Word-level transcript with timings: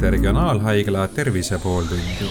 kuulate 0.00 0.16
Regionaalhaigla 0.16 1.08
Tervise 1.08 1.58
pooltundi. 1.62 2.24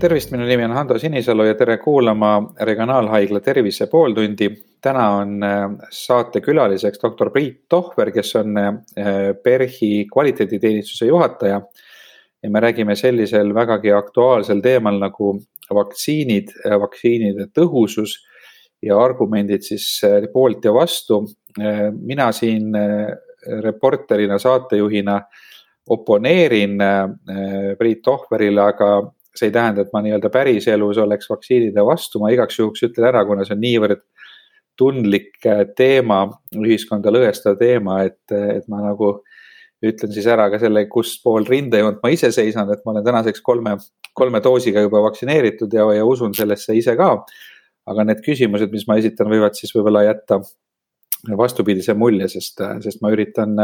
tervist, 0.00 0.30
minu 0.30 0.46
nimi 0.46 0.64
on 0.64 0.72
Hando 0.72 0.98
Sinisalu 0.98 1.44
ja 1.44 1.54
tere 1.54 1.76
kuulama 1.76 2.52
Regionaalhaigla 2.60 3.40
Tervise 3.40 3.86
pooltundi. 3.86 4.48
täna 4.80 5.10
on 5.10 5.42
äh, 5.42 5.70
saatekülaliseks 5.90 7.02
doktor 7.02 7.30
Priit 7.30 7.68
Tohver, 7.68 8.10
kes 8.10 8.36
on 8.36 8.58
äh, 8.58 8.74
PERHi 9.42 10.06
kvaliteediteenistuse 10.12 11.06
juhataja. 11.06 11.60
ja 12.42 12.50
me 12.50 12.60
räägime 12.60 12.96
sellisel 12.96 13.54
vägagi 13.54 13.92
aktuaalsel 13.92 14.60
teemal 14.60 14.98
nagu 14.98 15.40
vaktsiinid, 15.74 16.48
vaktsiinide 16.80 17.46
tõhusus 17.58 18.29
ja 18.82 18.98
argumendid 19.00 19.64
siis 19.66 19.86
äh, 20.06 20.24
poolt 20.32 20.64
ja 20.64 20.72
vastu. 20.74 21.22
Äh, 21.60 21.88
mina 21.92 22.30
siin 22.32 22.74
äh, 22.76 23.12
reporterina, 23.64 24.38
saatejuhina 24.38 25.20
oponeerin 25.90 26.76
Priit 27.78 28.02
Tohverile, 28.04 28.60
aga 28.62 28.88
see 29.34 29.48
ei 29.48 29.54
tähenda, 29.54 29.82
et 29.82 29.94
ma 29.94 30.02
nii-öelda 30.04 30.28
päriselus 30.30 31.00
oleks 31.02 31.30
vaktsiinide 31.30 31.82
vastu, 31.86 32.20
ma 32.20 32.28
igaks 32.30 32.58
juhuks 32.60 32.84
ütlen 32.86 33.08
ära, 33.08 33.24
kuna 33.26 33.46
see 33.48 33.56
on 33.56 33.62
niivõrd 33.64 34.02
tundlik 34.78 35.40
teema, 35.76 36.20
ühiskonda 36.54 37.10
lõhestav 37.10 37.56
teema, 37.58 38.02
et, 38.06 38.20
et 38.28 38.68
ma 38.70 38.84
nagu 38.84 39.16
ütlen 39.82 40.12
siis 40.12 40.28
ära 40.30 40.46
ka 40.52 40.60
selle, 40.60 40.84
kus 40.92 41.16
pool 41.24 41.48
rindejoont 41.48 42.04
ma 42.04 42.12
ise 42.12 42.30
seisan, 42.36 42.70
et 42.70 42.84
ma 42.84 42.94
olen 42.94 43.06
tänaseks 43.08 43.42
kolme, 43.42 43.78
kolme 44.14 44.44
doosiga 44.44 44.84
juba 44.84 45.00
vaktsineeritud 45.08 45.74
ja, 45.74 45.88
ja 45.96 46.04
usun 46.06 46.36
sellesse 46.36 46.76
ise 46.76 46.94
ka 47.00 47.14
aga 47.90 48.06
need 48.06 48.22
küsimused, 48.24 48.72
mis 48.72 48.86
ma 48.88 48.98
esitan, 49.00 49.30
võivad 49.30 49.56
siis 49.58 49.72
võib-olla 49.74 50.04
jätta 50.06 50.40
vastupidise 51.36 51.94
mulje, 51.98 52.30
sest, 52.32 52.62
sest 52.84 53.02
ma 53.04 53.10
üritan 53.12 53.56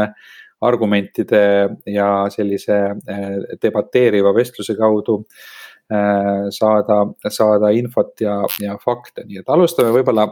argumentide 0.61 1.43
ja 1.89 2.07
sellise 2.33 2.77
eh, 3.09 3.37
debateeriva 3.61 4.33
vestluse 4.33 4.73
kaudu 4.77 5.19
eh, 5.21 6.47
saada, 6.53 7.03
saada 7.29 7.71
infot 7.77 8.13
ja, 8.21 8.39
ja 8.61 8.77
fakte, 8.81 9.25
nii 9.27 9.43
et 9.43 9.53
alustame 9.53 9.93
võib-olla 9.95 10.27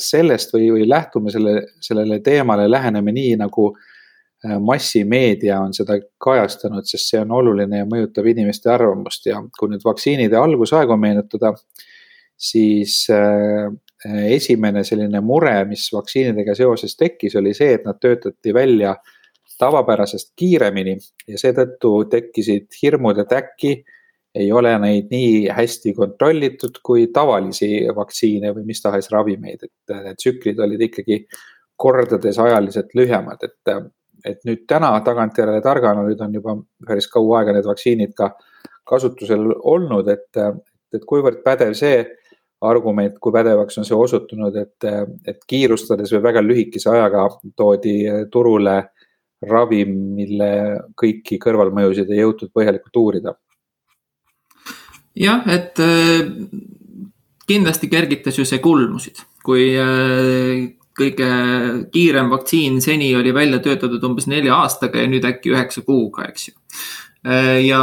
sellest 0.00 0.52
või, 0.56 0.68
või 0.74 0.88
lähtume 0.88 1.32
selle, 1.32 1.58
sellele 1.84 2.20
teemale, 2.24 2.68
läheneme 2.70 3.12
nii 3.14 3.36
nagu 3.40 3.72
massimeedia 4.60 5.56
on 5.60 5.70
seda 5.72 5.94
kajastanud, 6.20 6.84
sest 6.84 7.08
see 7.08 7.20
on 7.22 7.30
oluline 7.32 7.78
ja 7.78 7.86
mõjutab 7.88 8.26
inimeste 8.28 8.68
arvamust. 8.68 9.24
Ja 9.24 9.38
kui 9.58 9.70
nüüd 9.72 9.84
vaktsiinide 9.86 10.36
algusaegu 10.36 10.98
meenutada 11.00 11.54
siis 12.36 13.04
äh, 13.12 13.70
esimene 14.28 14.84
selline 14.84 15.20
mure, 15.24 15.56
mis 15.68 15.86
vaktsiinidega 15.92 16.54
seoses 16.58 16.96
tekkis, 16.96 17.36
oli 17.40 17.54
see, 17.56 17.74
et 17.78 17.84
nad 17.86 18.00
töötati 18.00 18.54
välja 18.54 18.94
tavapärasest 19.58 20.32
kiiremini 20.36 20.96
ja 21.30 21.38
seetõttu 21.40 22.04
tekkisid 22.10 22.68
hirmud, 22.82 23.20
et 23.22 23.32
äkki 23.32 23.74
ei 24.34 24.50
ole 24.52 24.72
neid 24.82 25.12
nii 25.14 25.48
hästi 25.54 25.92
kontrollitud 25.94 26.80
kui 26.82 27.06
tavalisi 27.14 27.86
vaktsiine 27.94 28.50
või 28.56 28.64
mis 28.66 28.82
tahes 28.82 29.08
ravimeid, 29.14 29.62
et 29.62 29.94
need 29.94 30.18
tsüklid 30.18 30.58
olid 30.58 30.82
ikkagi 30.88 31.20
kordades 31.78 32.38
ajaliselt 32.42 32.90
lühemad, 32.98 33.46
et, 33.46 33.76
et 34.26 34.42
nüüd 34.48 34.64
täna 34.70 34.90
tagantjärele 35.06 35.62
targana, 35.62 36.02
nüüd 36.06 36.20
on 36.22 36.34
juba 36.34 36.56
päris 36.86 37.06
kaua 37.12 37.40
aega 37.40 37.54
need 37.54 37.68
vaktsiinid 37.68 38.14
ka 38.18 38.32
kasutusel 38.90 39.46
olnud, 39.62 40.10
et, 40.10 40.42
et 40.94 41.06
kuivõrd 41.08 41.40
pädev 41.46 41.78
see 41.78 42.02
argument, 42.64 43.18
kui 43.20 43.32
pädevaks 43.34 43.78
on 43.80 43.86
see 43.88 43.96
osutunud, 43.96 44.56
et, 44.56 44.86
et 45.26 45.40
kiirustades 45.48 46.12
või 46.14 46.22
väga 46.28 46.42
lühikese 46.44 46.90
ajaga 46.92 47.28
toodi 47.56 47.96
turule 48.32 48.78
ravim, 49.48 49.94
mille 50.18 50.50
kõiki 50.98 51.38
kõrvalmõjusid 51.42 52.10
ei 52.12 52.22
jõutud 52.22 52.52
põhjalikult 52.54 53.00
uurida. 53.00 53.34
jah, 55.14 55.44
et 55.46 55.78
äh, 55.78 56.24
kindlasti 57.46 57.88
kergitas 57.88 58.38
ju 58.38 58.46
see 58.48 58.58
kulmusid, 58.58 59.20
kui 59.44 59.68
äh, 59.78 60.64
kõige 60.94 61.30
kiirem 61.92 62.30
vaktsiin 62.30 62.80
seni 62.82 63.14
oli 63.16 63.34
välja 63.34 63.60
töötatud 63.62 64.02
umbes 64.06 64.26
nelja 64.30 64.60
aastaga 64.62 65.02
ja 65.02 65.10
nüüd 65.10 65.26
äkki 65.26 65.52
üheksa 65.54 65.82
kuuga, 65.86 66.28
eks 66.30 66.48
ju. 66.48 66.54
Äh, 67.26 67.60
ja 67.66 67.82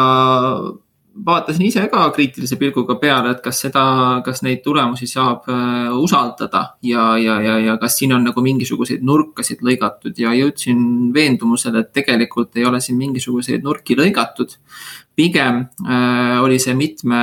vaatasin 1.26 1.66
ise 1.66 1.84
ka 1.92 2.04
kriitilise 2.16 2.56
pilguga 2.60 2.96
peale, 3.00 3.34
et 3.36 3.42
kas 3.44 3.60
seda, 3.66 3.84
kas 4.26 4.42
neid 4.46 4.62
tulemusi 4.64 5.08
saab 5.10 5.48
äh, 5.52 5.90
usaldada 5.96 6.64
ja, 6.88 7.06
ja, 7.20 7.38
ja, 7.44 7.58
ja 7.60 7.78
kas 7.82 7.98
siin 8.00 8.14
on 8.16 8.24
nagu 8.28 8.44
mingisuguseid 8.46 9.04
nurkasid 9.06 9.64
lõigatud 9.66 10.18
ja 10.22 10.34
jõudsin 10.38 11.12
veendumusele, 11.14 11.84
et 11.84 11.92
tegelikult 11.98 12.56
ei 12.58 12.66
ole 12.68 12.82
siin 12.82 13.00
mingisuguseid 13.02 13.64
nurki 13.68 13.98
lõigatud. 14.00 14.56
pigem 15.16 15.66
äh, 15.84 16.40
oli 16.42 16.60
see 16.60 16.74
mitme 16.74 17.20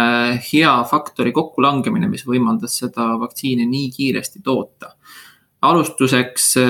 hea 0.53 0.75
faktori 0.91 1.33
kokkulangemine, 1.33 2.09
mis 2.09 2.27
võimaldas 2.27 2.79
seda 2.83 3.15
vaktsiini 3.21 3.67
nii 3.67 3.91
kiiresti 3.97 4.45
toota 4.45 4.95
alustuseks 5.63 6.57
äh, 6.57 6.65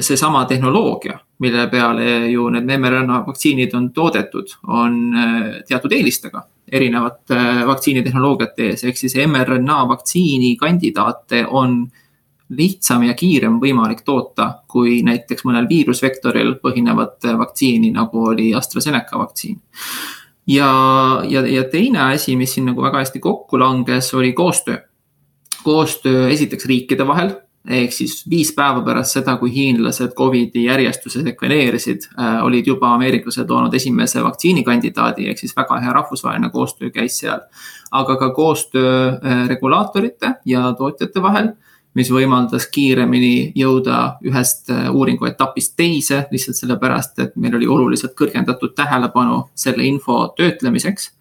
seesama 0.00 0.44
tehnoloogia, 0.44 1.18
mille 1.38 1.66
peale 1.66 2.28
ju 2.30 2.48
need 2.54 2.68
mRNA 2.78 3.24
vaktsiinid 3.26 3.74
on 3.74 3.90
toodetud, 3.92 4.54
on 4.66 5.00
äh, 5.14 5.48
teatud 5.68 5.92
eelistega 5.92 6.44
erinevate 6.72 7.34
äh, 7.34 7.64
vaktsiinitehnoloogiate 7.66 8.70
ees, 8.70 8.84
ehk 8.86 9.00
siis 9.00 9.18
mRNA 9.26 9.82
vaktsiini 9.88 10.54
kandidaate 10.56 11.44
on 11.50 11.82
lihtsam 12.52 13.02
ja 13.08 13.14
kiirem 13.16 13.58
võimalik 13.60 14.04
toota 14.04 14.50
kui 14.68 15.00
näiteks 15.02 15.46
mõnel 15.48 15.66
viirusvektoril 15.68 16.58
põhinevat 16.62 17.24
vaktsiini, 17.38 17.90
nagu 17.96 18.26
oli 18.28 18.52
AstraZeneca 18.54 19.18
vaktsiin. 19.18 19.58
ja, 20.46 20.72
ja, 21.28 21.46
ja 21.46 21.64
teine 21.64 22.12
asi, 22.12 22.36
mis 22.36 22.54
siin 22.54 22.70
nagu 22.70 22.82
väga 22.82 23.02
hästi 23.02 23.20
kokku 23.20 23.58
langes, 23.58 24.14
oli 24.14 24.32
koostöö. 24.32 24.78
koostöö 25.64 26.28
esiteks 26.28 26.66
riikide 26.66 27.06
vahel 27.06 27.32
ehk 27.68 27.92
siis 27.94 28.22
viis 28.30 28.50
päeva 28.56 28.82
pärast 28.82 29.18
seda, 29.18 29.36
kui 29.38 29.52
hiinlased 29.54 30.14
Covidi 30.18 30.64
järjestuse 30.64 31.22
sekveneerisid 31.22 32.08
äh,, 32.18 32.40
olid 32.44 32.66
juba 32.66 32.94
ameeriklased 32.96 33.50
loonud 33.50 33.74
esimese 33.74 34.22
vaktsiinikandidaadi, 34.24 35.28
ehk 35.30 35.38
siis 35.38 35.54
väga 35.56 35.78
hea 35.84 35.92
rahvusvaheline 35.92 36.50
koostöö 36.50 36.90
käis 36.90 37.18
seal. 37.22 37.40
aga 37.90 38.16
ka 38.16 38.30
koostöö 38.30 39.08
äh, 39.08 39.48
regulaatorite 39.48 40.34
ja 40.44 40.72
tootjate 40.78 41.22
vahel, 41.22 41.52
mis 41.94 42.10
võimaldas 42.10 42.66
kiiremini 42.72 43.52
jõuda 43.54 44.16
ühest 44.24 44.70
äh, 44.70 44.90
uuringu 44.90 45.26
etapist 45.28 45.76
teise, 45.76 46.26
lihtsalt 46.30 46.56
sellepärast, 46.56 47.18
et 47.18 47.36
meil 47.36 47.56
oli 47.56 47.66
oluliselt 47.66 48.16
kõrgendatud 48.18 48.74
tähelepanu 48.74 49.44
selle 49.54 49.84
info 49.84 50.28
töötlemiseks 50.36 51.12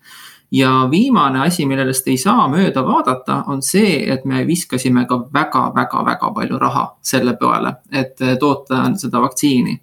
ja 0.51 0.87
viimane 0.91 1.41
asi, 1.41 1.65
millest 1.65 2.07
ei 2.11 2.17
saa 2.19 2.47
mööda 2.51 2.83
vaadata, 2.85 3.41
on 3.47 3.61
see, 3.63 4.01
et 4.11 4.25
me 4.27 4.43
viskasime 4.47 5.05
ka 5.07 5.21
väga-väga-väga 5.33 6.31
palju 6.35 6.59
raha 6.59 6.85
selle 7.01 7.37
peale, 7.39 7.77
et 7.91 8.19
toota 8.39 8.83
seda 8.99 9.21
vaktsiini. 9.23 9.79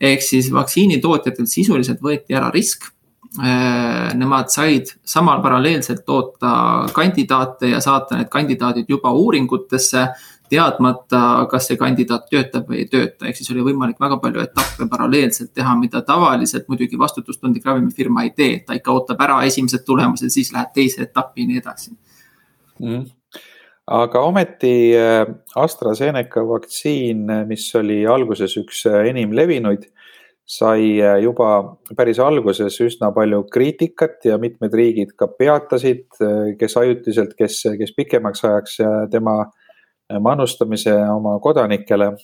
ehk 0.00 0.22
siis 0.24 0.52
vaktsiinitootjatelt 0.52 1.48
sisuliselt 1.48 2.00
võeti 2.00 2.36
ära 2.36 2.50
risk 2.50 2.84
äh, 3.40 4.14
nemad 4.16 4.48
said 4.48 4.92
samal 5.04 5.42
paralleelselt 5.42 6.04
toota 6.06 6.86
kandidaate 6.92 7.68
ja 7.74 7.80
saata 7.80 8.16
need 8.16 8.28
kandidaadid 8.28 8.88
juba 8.88 9.12
uuringutesse 9.12 10.06
teadmata, 10.50 11.20
kas 11.50 11.70
see 11.70 11.78
kandidaat 11.80 12.26
töötab 12.32 12.66
või 12.70 12.82
ei 12.82 12.88
tööta, 12.90 13.28
ehk 13.28 13.38
siis 13.38 13.52
oli 13.54 13.62
võimalik 13.70 14.00
väga 14.02 14.18
palju 14.22 14.42
etappe 14.42 14.88
paralleelselt 14.90 15.52
teha, 15.54 15.76
mida 15.78 16.02
tavaliselt 16.06 16.66
muidugi 16.68 16.98
vastutustundlik 16.98 17.66
ravimifirma 17.66 18.26
ei 18.26 18.34
tee, 18.36 18.58
ta 18.66 18.74
ikka 18.78 18.92
ootab 18.96 19.22
ära 19.22 19.40
esimesed 19.46 19.86
tulemused, 19.86 20.34
siis 20.34 20.52
läheb 20.56 20.74
teise 20.74 21.06
etappi 21.06 21.46
ja 21.46 21.52
nii 21.52 21.62
edasi. 21.62 21.96
Mm 22.82 23.08
aga 23.90 24.22
ometi 24.22 24.74
äh, 24.94 25.24
AstraZeneca 25.58 26.44
vaktsiin, 26.46 27.24
mis 27.48 27.66
oli 27.78 28.04
alguses 28.06 28.54
üks 28.60 28.84
äh, 28.88 29.08
enim 29.10 29.34
levinuid, 29.36 29.88
sai 30.50 30.98
äh, 31.02 31.18
juba 31.24 31.78
päris 31.98 32.20
alguses 32.22 32.78
üsna 32.84 33.10
palju 33.14 33.42
kriitikat 33.52 34.28
ja 34.30 34.38
mitmed 34.42 34.74
riigid 34.74 35.14
ka 35.18 35.30
peatasid, 35.30 36.06
kes 36.58 36.76
ajutiselt, 36.78 37.34
kes, 37.38 37.64
kes 37.78 37.94
pikemaks 37.96 38.46
ajaks 38.46 38.78
tema 39.10 39.42
manustamise 40.18 40.94
oma 41.12 41.38
kodanikele. 41.42 42.14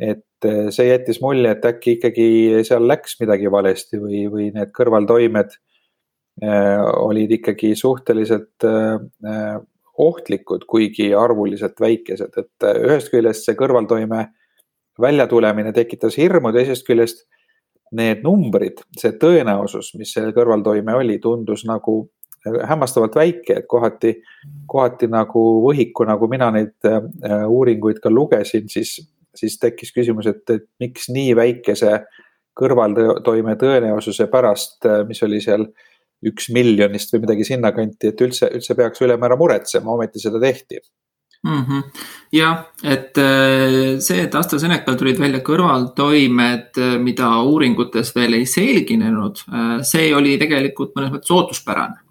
et 0.00 0.46
eh, 0.48 0.70
see 0.72 0.86
jättis 0.88 1.18
mulje, 1.20 1.50
et 1.52 1.64
äkki 1.68 1.98
ikkagi 1.98 2.28
seal 2.64 2.86
läks 2.88 3.18
midagi 3.20 3.50
valesti 3.52 3.98
või, 4.00 4.22
või 4.32 4.46
need 4.54 4.70
kõrvaltoimed 4.72 5.56
eh, 6.40 6.78
olid 7.04 7.34
ikkagi 7.36 7.74
suhteliselt 7.76 8.64
eh, 8.64 9.58
ohtlikud, 10.00 10.64
kuigi 10.64 11.10
arvuliselt 11.12 11.76
väikesed, 11.80 12.38
et 12.40 12.68
ühest 12.80 13.12
küljest 13.12 13.44
see 13.44 13.58
kõrvaltoime 13.58 14.22
väljatulemine 15.00 15.74
tekitas 15.76 16.16
hirmu, 16.16 16.54
teisest 16.56 16.86
küljest 16.88 17.26
need 17.92 18.24
numbrid, 18.24 18.80
see 18.96 19.12
tõenäosus, 19.20 19.92
mis 19.98 20.14
selle 20.14 20.32
kõrvaltoime 20.32 20.94
oli, 20.96 21.18
tundus 21.20 21.66
nagu 21.68 22.06
hämmastavalt 22.46 23.16
väike, 23.16 23.60
et 23.60 23.68
kohati, 23.68 24.14
kohati 24.66 25.08
nagu 25.12 25.44
võhiku, 25.66 26.06
nagu 26.08 26.28
mina 26.32 26.50
neid 26.54 26.88
äh, 26.88 27.00
uuringuid 27.48 28.00
ka 28.02 28.12
lugesin, 28.12 28.68
siis 28.72 28.98
siis 29.36 29.60
tekkis 29.62 29.92
küsimus, 29.94 30.26
et, 30.26 30.42
et 30.50 30.64
miks 30.82 31.06
nii 31.14 31.36
väikese 31.38 32.00
kõrvaltoime 32.58 33.54
tõenäosuse 33.60 34.26
pärast, 34.32 34.88
mis 35.06 35.22
oli 35.22 35.38
seal 35.40 35.68
üks 36.26 36.50
miljonist 36.52 37.14
või 37.14 37.22
midagi 37.24 37.46
sinnakanti, 37.48 38.10
et 38.10 38.24
üldse, 38.26 38.50
üldse 38.58 38.74
peaks 38.76 39.00
ülemäära 39.06 39.38
muretsema, 39.40 39.94
ometi 39.94 40.20
seda 40.20 40.40
tehti 40.42 40.80
mm 41.42 41.64
-hmm.. 41.64 41.82
jah, 42.32 42.58
et 42.84 43.18
äh, 43.18 43.98
see, 43.98 44.22
et 44.22 44.34
AstraZenecal 44.34 44.94
tulid 44.94 45.20
välja 45.20 45.40
kõrvaltoimed, 45.40 46.76
äh, 46.78 46.98
mida 46.98 47.30
uuringutes 47.42 48.14
veel 48.16 48.36
ei 48.40 48.46
selginenud, 48.46 49.44
äh, 49.48 49.78
see 49.82 50.14
oli 50.14 50.36
tegelikult 50.38 50.94
mõnes 50.96 51.14
mõttes 51.14 51.34
ootuspärane. 51.36 52.09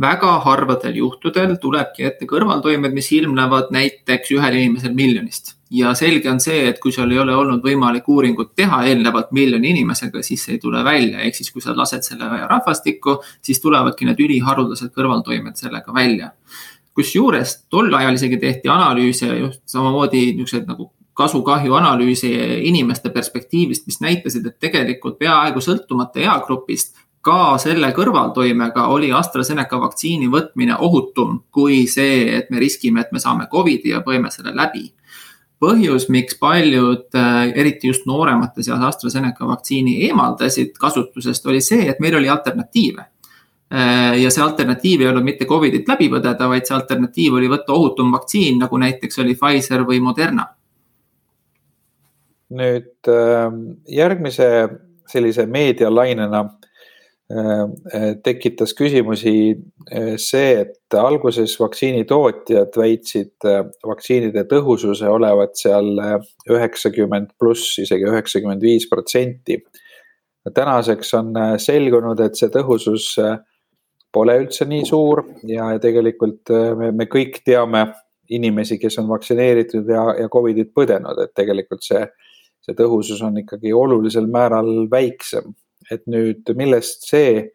Väga 0.00 0.38
harvadel 0.42 0.96
juhtudel 0.98 1.56
tulebki 1.62 2.06
ette 2.08 2.26
kõrvaltoimed, 2.26 2.94
mis 2.94 3.10
ilmnevad 3.14 3.70
näiteks 3.74 4.32
ühel 4.34 4.56
inimesel 4.58 4.94
miljonist. 4.94 5.54
Ja 5.74 5.94
selge 5.98 6.30
on 6.30 6.40
see, 6.42 6.68
et 6.68 6.80
kui 6.82 6.92
sul 6.94 7.10
ei 7.10 7.18
ole 7.18 7.34
olnud 7.34 7.62
võimalik 7.64 8.08
uuringut 8.10 8.52
teha 8.58 8.82
eelnevalt 8.90 9.32
miljoni 9.34 9.72
inimesega, 9.74 10.22
siis 10.22 10.44
see 10.46 10.56
ei 10.56 10.62
tule 10.62 10.82
välja, 10.86 11.22
ehk 11.22 11.38
siis 11.38 11.50
kui 11.50 11.62
sa 11.62 11.74
lased 11.76 12.06
selle 12.06 12.28
rahvastikku, 12.50 13.16
siis 13.42 13.62
tulevadki 13.62 14.06
need 14.06 14.22
üliharuldased 14.22 14.92
kõrvaltoimed 14.94 15.58
sellega 15.58 15.94
välja. 15.94 16.30
Kusjuures 16.94 17.56
tol 17.70 17.90
ajal 17.94 18.14
isegi 18.14 18.38
tehti 18.38 18.70
analüüse 18.70 19.30
just 19.40 19.64
samamoodi 19.70 20.28
niisuguseid 20.34 20.68
nagu 20.70 20.92
kasu-kahju 21.14 21.74
analüüsi 21.78 22.30
inimeste 22.68 23.10
perspektiivist, 23.14 23.86
mis 23.86 24.00
näitasid, 24.02 24.46
et 24.46 24.58
tegelikult 24.62 25.18
peaaegu 25.18 25.62
sõltumata 25.62 26.22
eagrupist 26.22 26.98
ka 27.24 27.56
selle 27.62 27.88
kõrvaltoimega 27.96 28.88
oli 28.92 29.08
AstraZeneca 29.16 29.78
vaktsiini 29.80 30.28
võtmine 30.32 30.76
ohutum 30.78 31.38
kui 31.50 31.86
see, 31.88 32.36
et 32.36 32.50
me 32.52 32.60
riskime, 32.60 33.00
et 33.00 33.12
me 33.12 33.22
saame 33.22 33.48
Covidi 33.52 33.94
ja 33.94 34.02
põeme 34.04 34.30
selle 34.30 34.54
läbi. 34.54 34.90
põhjus, 35.64 36.10
miks 36.12 36.36
paljud, 36.36 37.06
äh, 37.16 37.52
eriti 37.56 37.88
just 37.88 38.06
nooremate 38.06 38.62
seas 38.62 38.82
AstraZeneca 38.84 39.46
vaktsiini 39.48 40.02
eemaldasid 40.08 40.74
kasutusest, 40.78 41.46
oli 41.46 41.60
see, 41.60 41.88
et 41.88 42.00
meil 42.00 42.16
oli 42.18 42.28
alternatiive 42.28 43.06
Äh, 43.74 44.22
ja 44.22 44.30
see 44.30 44.42
alternatiiv 44.44 45.00
ei 45.02 45.08
olnud 45.08 45.24
mitte 45.24 45.48
Covidit 45.50 45.88
läbi 45.88 46.06
põdeda, 46.12 46.46
vaid 46.50 46.66
see 46.68 46.76
alternatiiv 46.76 47.38
oli 47.40 47.48
võtta 47.50 47.72
ohutum 47.74 48.12
vaktsiin, 48.14 48.60
nagu 48.60 48.78
näiteks 48.78 49.18
oli 49.24 49.34
Pfizer 49.40 49.86
või 49.88 50.02
Moderna. 50.04 50.50
nüüd 52.54 53.08
ähm, 53.08 53.54
järgmise 53.88 54.46
sellise 55.10 55.46
meedialainena 55.50 56.42
äh, 56.44 56.73
tekitas 58.24 58.74
küsimusi 58.76 59.54
äh, 59.54 60.10
see, 60.20 60.58
et 60.60 60.96
alguses 61.00 61.54
vaktsiinitootjad 61.56 62.76
väitsid 62.76 63.46
vaktsiinide 63.86 64.44
tõhususe 64.50 65.08
olevat 65.08 65.56
seal 65.56 65.88
üheksakümmend 66.50 67.32
pluss, 67.40 67.78
isegi 67.80 68.04
üheksakümmend 68.10 68.62
viis 68.62 68.84
protsenti. 68.90 69.62
tänaseks 70.54 71.14
on 71.16 71.32
selgunud, 71.56 72.20
et 72.20 72.36
see 72.36 72.52
tõhusus 72.52 73.14
pole 74.14 74.36
üldse 74.44 74.66
nii 74.70 74.86
suur 74.88 75.24
ja 75.48 75.72
tegelikult 75.82 76.52
äh, 76.54 76.72
me, 76.78 76.92
me 76.94 77.08
kõik 77.10 77.40
teame 77.46 77.88
inimesi, 78.34 78.78
kes 78.80 78.98
on 79.02 79.10
vaktsineeritud 79.10 79.90
ja, 79.90 80.06
ja 80.22 80.30
Covidit 80.32 80.70
põdenud, 80.76 81.18
et 81.20 81.34
tegelikult 81.36 81.84
see, 81.84 82.04
see 82.64 82.76
tõhusus 82.78 83.20
on 83.26 83.42
ikkagi 83.42 83.74
olulisel 83.76 84.30
määral 84.30 84.86
väiksem. 84.90 85.52
Et 85.92 86.04
nüüd, 86.10 86.48
millest 86.58 87.08
see 87.08 87.48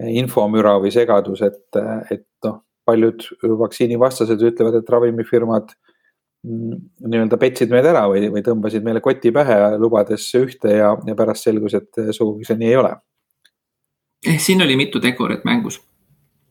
infomüra 0.00 0.78
või 0.80 0.92
segadus, 0.94 1.42
et, 1.44 1.62
et 2.10 2.26
noh, 2.46 2.62
paljud 2.88 3.26
vaktsiinivastased 3.60 4.40
ütlevad, 4.48 4.78
et 4.80 4.88
ravimifirmad 4.90 5.74
mm, 6.46 6.80
nii-öelda 7.04 7.38
petsid 7.40 7.72
meid 7.74 7.86
ära 7.90 8.06
või, 8.10 8.30
või 8.32 8.42
tõmbasid 8.46 8.86
meile 8.86 9.04
koti 9.04 9.32
pähe, 9.34 9.60
lubades 9.82 10.24
ühte 10.40 10.78
ja, 10.80 10.94
ja 11.06 11.18
pärast 11.18 11.46
selgus, 11.46 11.76
et 11.76 12.02
sugugi 12.16 12.48
see 12.48 12.58
nii 12.60 12.72
ei 12.72 12.80
ole. 12.80 12.96
Eh, 14.26 14.40
siin 14.40 14.64
oli 14.64 14.76
mitu 14.76 15.00
tegurit 15.00 15.44
mängus 15.48 15.78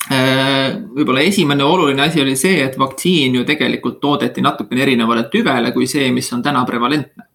Äh, 0.09 0.71
võib-olla 0.95 1.21
esimene 1.21 1.65
oluline 1.67 2.07
asi 2.07 2.21
oli 2.23 2.33
see, 2.39 2.63
et 2.63 2.77
vaktsiin 2.79 3.35
ju 3.35 3.43
tegelikult 3.45 3.99
toodeti 4.01 4.41
natukene 4.41 4.81
erinevale 4.81 5.27
tüvele 5.29 5.69
kui 5.75 5.85
see, 5.91 6.07
mis 6.15 6.31
on 6.33 6.41
täna 6.45 6.63
prevalentne. 6.65 7.27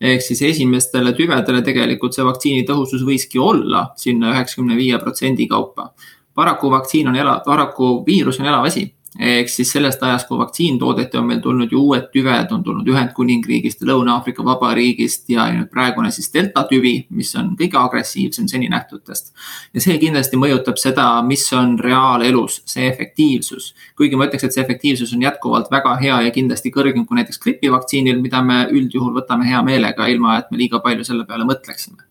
Ehk 0.00 0.22
siis 0.22 0.42
esimestele 0.42 1.12
tüvedele 1.16 1.62
tegelikult 1.64 2.14
see 2.14 2.24
vaktsiini 2.26 2.66
tõhusus 2.68 3.04
võiski 3.06 3.40
olla 3.40 3.86
sinna 3.96 4.34
üheksakümne 4.34 4.76
viie 4.76 4.98
protsendi 4.98 5.46
kaupa. 5.48 5.92
paraku 6.34 6.70
vaktsiin 6.70 7.08
on 7.08 7.16
elav, 7.16 7.40
paraku 7.44 8.04
viirus 8.06 8.40
on 8.40 8.46
elav 8.46 8.64
asi 8.64 8.92
ehk 9.18 9.50
siis 9.50 9.70
sellest 9.72 10.02
ajast, 10.02 10.28
kui 10.28 10.38
vaktsiin 10.38 10.78
toodeti, 10.78 11.18
on 11.18 11.26
meil 11.30 11.40
tulnud 11.44 11.72
ju 11.72 11.82
uued 11.88 12.08
tüved, 12.12 12.52
on 12.52 12.62
tulnud 12.64 12.88
Ühendkuningriigist 12.88 13.82
ja 13.82 13.88
Lõuna-Aafrika 13.90 14.44
Vabariigist 14.44 15.30
ja 15.32 15.46
nüüd 15.54 15.70
praegune 15.72 16.10
siis 16.14 16.28
delta 16.34 16.66
tüvi, 16.68 16.94
mis 17.10 17.32
on 17.38 17.54
kõige 17.58 17.78
agressiivsem 17.80 18.48
seni 18.50 18.70
nähtutest. 18.72 19.32
ja 19.74 19.80
see 19.80 19.98
kindlasti 20.02 20.40
mõjutab 20.40 20.80
seda, 20.80 21.06
mis 21.22 21.46
on 21.52 21.78
reaalelus 21.78 22.62
see 22.66 22.88
efektiivsus. 22.88 23.74
kuigi 23.96 24.16
ma 24.16 24.26
ütleks, 24.26 24.44
et 24.44 24.52
see 24.56 24.64
efektiivsus 24.64 25.14
on 25.14 25.22
jätkuvalt 25.22 25.70
väga 25.70 25.96
hea 26.02 26.20
ja 26.26 26.34
kindlasti 26.34 26.70
kõrgem 26.74 27.06
kui 27.06 27.20
näiteks 27.20 27.38
gripivaktsiinil, 27.38 28.20
mida 28.20 28.42
me 28.42 28.66
üldjuhul 28.70 29.14
võtame 29.20 29.48
hea 29.48 29.62
meelega, 29.62 30.06
ilma 30.06 30.38
et 30.38 30.50
me 30.50 30.58
liiga 30.58 30.80
palju 30.80 31.04
selle 31.04 31.24
peale 31.24 31.44
mõtleksime 31.48 32.06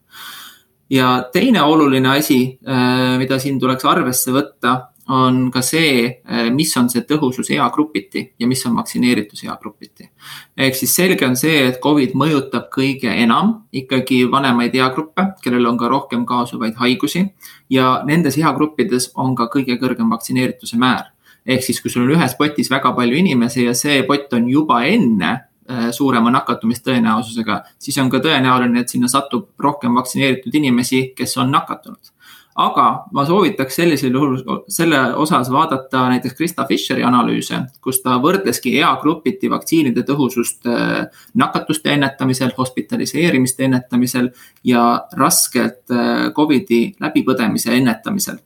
ja 0.89 1.29
teine 1.33 1.61
oluline 1.61 2.17
asi, 2.17 2.59
äh, 2.67 3.17
mida 3.17 3.39
siin 3.39 3.59
tuleks 3.59 3.85
arvesse 3.85 4.31
võtta, 4.31 4.75
on 5.07 5.51
ka 5.51 5.61
see, 5.61 6.21
eh, 6.25 6.49
mis 6.49 6.71
on 6.77 6.89
see 6.89 7.03
tõhusus 7.05 7.49
eagrupiti 7.53 8.23
ja 8.39 8.47
mis 8.47 8.65
on 8.65 8.75
vaktsineeritus 8.75 9.43
eagrupiti. 9.43 10.09
ehk 10.57 10.75
siis 10.75 10.95
selge 10.95 11.25
on 11.25 11.35
see, 11.35 11.67
et 11.67 11.79
Covid 11.81 12.13
mõjutab 12.13 12.69
kõige 12.73 13.09
enam 13.09 13.67
ikkagi 13.73 14.25
vanemaid 14.31 14.75
eagruppe, 14.75 15.27
kellel 15.43 15.65
on 15.65 15.77
ka 15.77 15.87
rohkem 15.87 16.25
kaasuvaid 16.25 16.75
haigusi 16.75 17.33
ja 17.69 18.01
nendes 18.05 18.37
eagruppides 18.37 19.11
on 19.15 19.35
ka 19.35 19.47
kõige 19.47 19.77
kõrgem 19.77 20.09
vaktsineerituse 20.09 20.77
määr. 20.77 21.11
ehk 21.45 21.61
siis, 21.63 21.81
kui 21.81 21.91
sul 21.91 22.01
on 22.01 22.17
ühes 22.17 22.33
potis 22.37 22.69
väga 22.69 22.91
palju 22.91 23.15
inimesi 23.15 23.65
ja 23.65 23.73
see 23.73 24.01
pott 24.03 24.33
on 24.33 24.49
juba 24.49 24.83
enne 24.85 25.45
eh, 25.69 25.91
suurema 25.91 26.31
nakatumistõenäosusega, 26.31 27.63
siis 27.77 27.97
on 27.97 28.09
ka 28.09 28.17
tõenäoline, 28.17 28.79
et 28.79 28.89
sinna 28.89 29.07
satub 29.07 29.49
rohkem 29.59 29.93
vaktsineeritud 29.93 30.55
inimesi, 30.55 31.13
kes 31.15 31.37
on 31.37 31.51
nakatunud 31.51 32.14
aga 32.55 32.85
ma 33.11 33.25
soovitaks 33.27 33.75
sellisel 33.75 34.13
juhul 34.15 34.61
selle 34.71 34.99
osas 35.19 35.49
vaadata 35.51 36.05
näiteks 36.13 36.37
Krista 36.37 36.65
Fischeri 36.69 37.03
analüüse, 37.03 37.59
kus 37.83 37.99
ta 38.03 38.15
võrdleski 38.23 38.77
eagrupiti 38.79 39.49
vaktsiinide 39.51 40.05
tõhusust 40.07 40.67
äh, 40.71 41.03
nakatuste 41.35 41.91
ennetamisel, 41.97 42.53
hospitaliseerimiste 42.57 43.67
ennetamisel 43.67 44.31
ja 44.63 44.85
raskelt 45.19 45.91
äh, 45.91 46.31
Covidi 46.35 46.95
läbipõdemise 46.99 47.75
ennetamisel. 47.75 48.39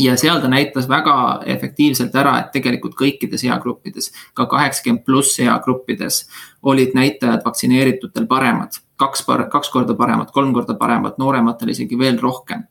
Ja 0.00 0.16
seal 0.18 0.40
ta 0.42 0.48
näitas 0.50 0.88
väga 0.90 1.42
efektiivselt 1.46 2.16
ära, 2.18 2.38
et 2.40 2.48
tegelikult 2.56 2.96
kõikides 2.98 3.44
eagruppides, 3.46 4.08
ka 4.34 4.48
kaheksakümmend 4.50 5.04
pluss 5.06 5.36
eagruppides 5.44 6.24
olid 6.66 6.96
näitajad 6.96 7.44
vaktsineeritutel 7.44 8.26
paremad, 8.26 8.80
kaks, 8.98 9.22
kaks 9.52 9.70
korda 9.70 9.94
paremad, 9.94 10.32
kolm 10.34 10.50
korda 10.56 10.74
paremad, 10.80 11.20
noorematel 11.20 11.76
isegi 11.76 11.98
veel 12.00 12.18
rohkem 12.18 12.64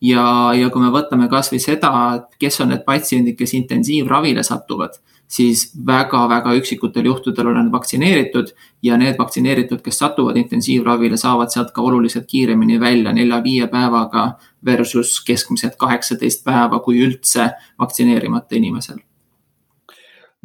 ja, 0.00 0.24
ja 0.54 0.70
kui 0.70 0.82
me 0.82 0.92
võtame 0.94 1.28
kasvõi 1.30 1.60
seda, 1.62 1.92
et 2.16 2.40
kes 2.40 2.60
on 2.64 2.72
need 2.72 2.84
patsiendid, 2.86 3.36
kes 3.38 3.54
intensiivravile 3.58 4.44
satuvad, 4.46 4.98
siis 5.28 5.66
väga-väga 5.86 6.54
üksikutel 6.56 7.10
juhtudel 7.10 7.50
on 7.50 7.58
nad 7.60 7.72
vaktsineeritud 7.72 8.54
ja 8.82 8.96
need 9.00 9.18
vaktsineeritud, 9.18 9.82
kes 9.84 9.98
satuvad 10.00 10.38
intensiivravile, 10.40 11.18
saavad 11.20 11.52
sealt 11.52 11.74
ka 11.76 11.84
oluliselt 11.84 12.28
kiiremini 12.30 12.80
välja 12.80 13.12
nelja-viie 13.12 13.68
päevaga 13.68 14.30
versus 14.64 15.18
keskmiselt 15.26 15.76
kaheksateist 15.78 16.44
päeva, 16.44 16.80
kui 16.80 17.02
üldse 17.04 17.50
vaktsineerimata 17.80 18.56
inimesel. 18.56 19.02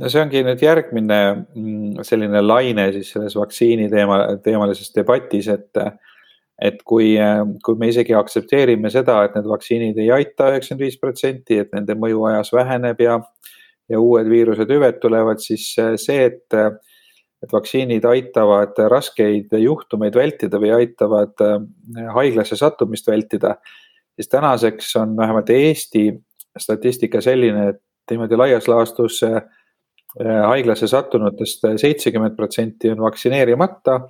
No 0.02 0.10
see 0.10 0.24
ongi 0.24 0.42
nüüd 0.42 0.62
järgmine 0.64 1.20
mm, 1.54 2.02
selline 2.04 2.42
laine 2.42 2.88
siis 2.96 3.12
selles 3.14 3.36
vaktsiini 3.38 3.92
teema, 3.92 4.24
teemalises 4.44 4.90
debatis, 4.96 5.48
et 5.54 5.84
et 6.62 6.82
kui, 6.86 7.16
kui 7.66 7.78
me 7.80 7.90
isegi 7.90 8.14
aktsepteerime 8.18 8.92
seda, 8.94 9.24
et 9.26 9.38
need 9.38 9.48
vaktsiinid 9.50 10.00
ei 10.02 10.12
aita 10.14 10.52
üheksakümmend 10.52 10.86
viis 10.86 11.00
protsenti, 11.02 11.60
et 11.64 11.72
nende 11.74 11.96
mõju 12.00 12.28
ajas 12.30 12.54
väheneb 12.54 13.02
ja, 13.02 13.18
ja 13.90 14.02
uued 14.02 14.30
viiruse 14.30 14.68
tüved 14.70 15.00
tulevad, 15.02 15.42
siis 15.44 15.66
see, 15.74 16.20
et, 16.30 16.54
et 16.54 17.56
vaktsiinid 17.56 18.06
aitavad 18.08 18.78
raskeid 18.94 19.56
juhtumeid 19.60 20.16
vältida 20.18 20.62
või 20.62 20.76
aitavad 20.78 21.42
haiglasse 22.14 22.60
sattumist 22.60 23.10
vältida, 23.10 23.58
siis 24.16 24.30
tänaseks 24.30 24.94
on 25.02 25.18
vähemalt 25.18 25.50
Eesti 25.50 26.12
statistika 26.58 27.22
selline, 27.22 27.74
et 27.74 28.14
niimoodi 28.14 28.38
laias 28.38 28.70
laastus 28.70 29.24
haiglasse 30.22 30.86
sattunutest 30.88 31.66
seitsekümmend 31.82 32.36
protsenti 32.38 32.92
on 32.94 33.02
vaktsineerimata 33.02 34.04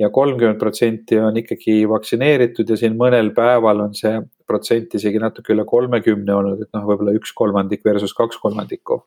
ja 0.00 0.08
kolmkümmend 0.10 0.58
protsenti 0.60 1.18
on 1.20 1.36
ikkagi 1.36 1.82
vaktsineeritud 1.88 2.70
ja 2.70 2.78
siin 2.80 2.96
mõnel 2.96 3.32
päeval 3.36 3.84
on 3.84 3.94
see 3.96 4.14
protsent 4.48 4.94
isegi 4.96 5.20
natuke 5.20 5.52
üle 5.52 5.66
kolmekümne 5.68 6.34
olnud, 6.34 6.62
et 6.64 6.70
noh, 6.72 6.86
võib-olla 6.88 7.14
üks 7.18 7.34
kolmandik 7.36 7.84
versus 7.84 8.14
kaks 8.16 8.40
kolmandikku. 8.42 9.02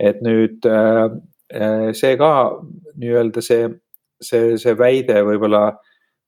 et 0.00 0.22
nüüd 0.24 0.66
äh, 0.66 1.04
äh, 1.54 1.90
see 1.94 2.16
ka 2.18 2.30
nii-öelda 2.98 3.42
see 3.44 3.68
see, 4.22 4.54
see 4.60 4.74
väide 4.78 5.20
võib-olla 5.26 5.64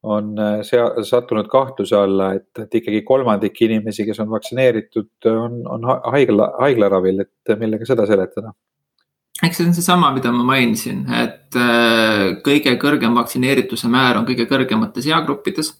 on 0.07 0.35
äh, 0.39 0.61
sea-, 0.67 1.03
sattunud 1.07 1.49
kahtluse 1.51 1.97
alla, 1.99 2.33
et, 2.39 2.51
et 2.63 2.79
ikkagi 2.81 3.03
kolmandik 3.07 3.59
inimesi, 3.67 4.07
kes 4.07 4.21
on 4.23 4.31
vaktsineeritud, 4.31 5.11
on, 5.33 5.63
on 5.71 5.87
haigla, 6.13 6.53
haiglaravil, 6.61 7.25
et 7.25 7.59
millega 7.61 7.89
seda 7.89 8.07
seletada? 8.09 8.53
Eks 9.43 9.59
see 9.59 9.66
on 9.69 9.75
seesama, 9.76 10.11
mida 10.14 10.33
ma 10.33 10.45
mainisin, 10.49 11.02
et 11.12 11.57
äh, 11.61 12.37
kõige 12.45 12.76
kõrgem 12.81 13.16
vaktsineerituse 13.19 13.90
määr 13.93 14.21
on 14.21 14.28
kõige 14.28 14.47
kõrgemates 14.49 15.09
eagruppides. 15.11 15.75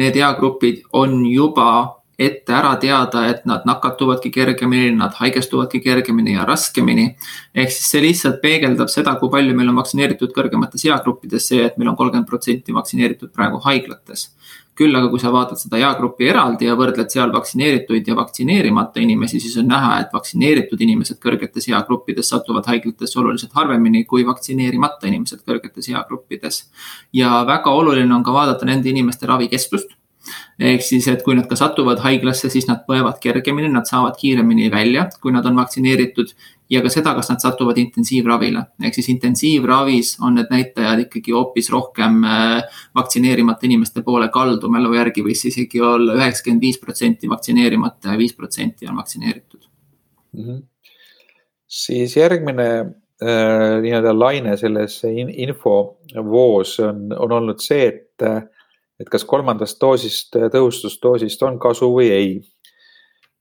Need 0.00 0.16
eagrupid 0.16 0.86
on 0.96 1.20
juba 1.28 2.01
ette 2.26 2.54
ära 2.54 2.72
teada, 2.80 3.24
et 3.30 3.44
nad 3.48 3.66
nakatuvadki 3.68 4.30
kergemini, 4.34 4.92
nad 4.96 5.14
haigestuvadki 5.18 5.80
kergemini 5.82 6.36
ja 6.36 6.46
raskemini. 6.48 7.14
ehk 7.54 7.70
siis 7.70 7.90
see 7.90 8.02
lihtsalt 8.02 8.40
peegeldab 8.42 8.88
seda, 8.88 9.14
kui 9.20 9.30
palju 9.30 9.54
meil 9.56 9.68
on 9.68 9.78
vaktsineeritud 9.80 10.32
kõrgemates 10.36 10.84
eagruppides, 10.88 11.48
see, 11.48 11.62
et 11.66 11.78
meil 11.78 11.92
on 11.92 11.96
kolmkümmend 11.96 12.28
protsenti 12.28 12.74
vaktsineeritud 12.74 13.32
praegu 13.32 13.60
haiglates. 13.66 14.30
küll 14.74 14.96
aga, 14.96 15.10
kui 15.12 15.20
sa 15.20 15.28
vaatad 15.28 15.60
seda 15.60 15.76
eagruppi 15.76 16.30
eraldi 16.32 16.64
ja 16.64 16.74
võrdled 16.74 17.10
seal 17.12 17.32
vaktsineerituid 17.32 18.06
ja 18.08 18.14
vaktsineerimata 18.16 19.02
inimesi, 19.04 19.40
siis 19.40 19.58
on 19.60 19.66
näha, 19.68 19.98
et 20.00 20.14
vaktsineeritud 20.14 20.80
inimesed 20.80 21.18
kõrgetes 21.20 21.68
eagruppides 21.68 22.32
satuvad 22.32 22.66
haiglatesse 22.72 23.20
oluliselt 23.20 23.52
harvemini 23.52 24.06
kui 24.08 24.24
vaktsineerimata 24.26 25.12
inimesed 25.12 25.44
kõrgetes 25.48 25.90
eagruppides. 25.92 26.64
ja 27.12 27.44
väga 27.46 27.70
oluline 27.70 28.14
on 28.14 28.24
ka 28.24 28.32
vaadata 28.32 28.64
nende 28.64 28.88
inimeste 28.88 29.26
ravikestvust 29.26 29.92
ehk 30.58 30.82
siis, 30.84 31.06
et 31.10 31.22
kui 31.24 31.34
nad 31.36 31.46
ka 31.50 31.56
satuvad 31.58 32.02
haiglasse, 32.04 32.50
siis 32.52 32.68
nad 32.68 32.84
põevad 32.88 33.18
kergemini, 33.22 33.70
nad 33.72 33.88
saavad 33.88 34.16
kiiremini 34.18 34.70
välja, 34.72 35.08
kui 35.20 35.34
nad 35.34 35.46
on 35.48 35.58
vaktsineeritud. 35.60 36.34
ja 36.72 36.80
ka 36.80 36.88
seda, 36.88 37.12
kas 37.12 37.28
nad 37.28 37.42
satuvad 37.42 37.76
intensiivravile, 37.76 38.62
ehk 38.80 38.94
siis 38.96 39.10
intensiivravis 39.12 40.14
on 40.24 40.38
need 40.38 40.48
näitajad 40.48 41.02
ikkagi 41.02 41.34
hoopis 41.36 41.68
rohkem 41.70 42.22
äh, 42.24 42.62
vaktsineerimata 42.96 43.66
inimeste 43.68 44.00
poole 44.06 44.30
kaldu, 44.32 44.70
mälu 44.72 44.94
järgi 44.96 45.24
võis 45.26 45.44
isegi 45.50 45.82
olla 45.84 46.16
üheksakümmend 46.16 46.64
viis 46.64 46.80
protsenti 46.80 47.28
vaktsineerimata 47.28 48.14
ja 48.14 48.18
viis 48.18 48.32
protsenti 48.38 48.88
on 48.88 48.96
vaktsineeritud 48.96 49.68
mm. 50.32 50.44
-hmm. 50.44 50.62
siis 51.66 52.16
järgmine 52.16 52.68
äh, 52.80 53.76
nii-öelda 53.84 54.18
laine 54.18 54.56
selles 54.56 55.02
infovoos 55.04 56.78
on, 56.80 57.12
on 57.18 57.32
olnud 57.32 57.60
see, 57.60 57.86
et 57.86 58.28
äh, 58.28 58.42
et 59.00 59.10
kas 59.10 59.24
kolmandast 59.28 59.80
doosist, 59.80 60.36
tõhustusdoosist 60.52 61.42
on 61.46 61.58
kasu 61.62 61.88
või 61.94 62.10
ei. 62.12 62.34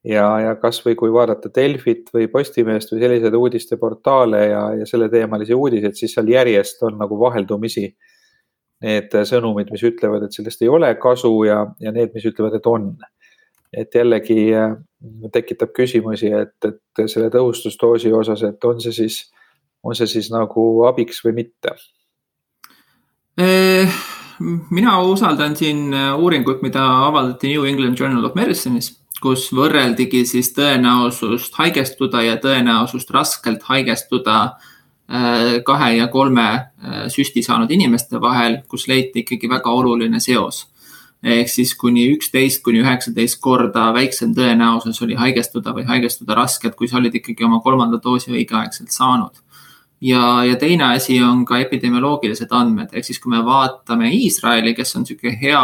ja, 0.07 0.25
ja 0.41 0.55
kasvõi 0.57 0.95
kui 0.97 1.11
vaadata 1.13 1.51
Delfit 1.55 2.09
või 2.13 2.27
Postimeest 2.31 2.93
või 2.93 3.03
selliseid 3.03 3.35
uudisteportaale 3.37 4.45
ja, 4.47 4.61
ja 4.79 4.87
selleteemalisi 4.89 5.53
uudiseid, 5.53 5.97
siis 5.97 6.15
seal 6.17 6.31
järjest 6.31 6.81
on 6.87 6.97
nagu 7.01 7.19
vaheldumisi 7.19 7.91
need 8.81 9.13
sõnumid, 9.29 9.69
mis 9.69 9.83
ütlevad, 9.85 10.25
et 10.25 10.33
sellest 10.33 10.63
ei 10.65 10.71
ole 10.73 10.89
kasu 11.01 11.35
ja, 11.45 11.59
ja 11.79 11.91
need, 11.93 12.15
mis 12.15 12.25
ütlevad, 12.25 12.57
et 12.57 12.69
on. 12.69 12.95
et 13.71 13.95
jällegi 13.95 14.49
äh, 14.57 14.73
tekitab 15.31 15.69
küsimusi, 15.71 16.31
et, 16.35 16.57
et 16.65 17.03
selle 17.05 17.29
tõhustusdoosi 17.31 18.11
osas, 18.13 18.41
et 18.43 18.65
on 18.67 18.81
see 18.83 18.91
siis, 18.91 19.21
on 19.83 19.95
see 19.95 20.09
siis 20.09 20.31
nagu 20.33 20.65
abiks 20.89 21.21
või 21.25 21.37
mitte 21.43 21.75
eh 23.37 24.01
mina 24.69 25.01
usaldan 25.01 25.55
siin 25.55 25.93
äh, 25.93 26.15
uuringut, 26.19 26.61
mida 26.61 26.83
avaldati 27.07 27.47
New 27.47 27.65
England 27.65 27.99
Journal 27.99 28.25
of 28.25 28.35
Medicine'is, 28.35 28.93
kus 29.21 29.49
võrreldigi 29.53 30.23
siis 30.25 30.51
tõenäosust 30.55 31.55
haigestuda 31.59 32.23
ja 32.25 32.37
tõenäosust 32.41 33.11
raskelt 33.13 33.63
haigestuda 33.69 34.37
äh, 34.43 35.61
kahe 35.65 35.93
ja 35.97 36.07
kolme 36.07 36.47
äh, 36.49 37.05
süsti 37.13 37.43
saanud 37.45 37.71
inimeste 37.71 38.21
vahel, 38.21 38.61
kus 38.67 38.87
leiti 38.87 39.25
ikkagi 39.25 39.49
väga 39.49 39.69
oluline 39.71 40.19
seos. 40.19 40.67
ehk 41.21 41.49
siis 41.53 41.75
kuni 41.77 42.07
üksteist 42.15 42.63
kuni 42.65 42.79
üheksateist 42.81 43.37
korda 43.41 43.91
väiksem 43.93 44.31
tõenäosus 44.33 45.03
oli 45.05 45.13
haigestuda 45.13 45.69
või 45.75 45.83
haigestuda 45.85 46.33
raskelt, 46.33 46.73
kui 46.75 46.87
sa 46.87 46.97
olid 46.97 47.13
ikkagi 47.15 47.45
oma 47.45 47.59
kolmanda 47.61 47.99
doosi 48.03 48.31
õigeaegselt 48.31 48.89
saanud 48.89 49.37
ja, 50.01 50.43
ja 50.45 50.55
teine 50.55 50.93
asi 50.95 51.21
on 51.23 51.45
ka 51.45 51.59
epidemioloogilised 51.61 52.51
andmed, 52.57 52.93
ehk 52.93 53.05
siis 53.05 53.19
kui 53.21 53.33
me 53.35 53.43
vaatame 53.45 54.09
Iisraeli, 54.15 54.73
kes 54.77 54.95
on 54.97 55.05
sihuke 55.05 55.33
hea, 55.41 55.61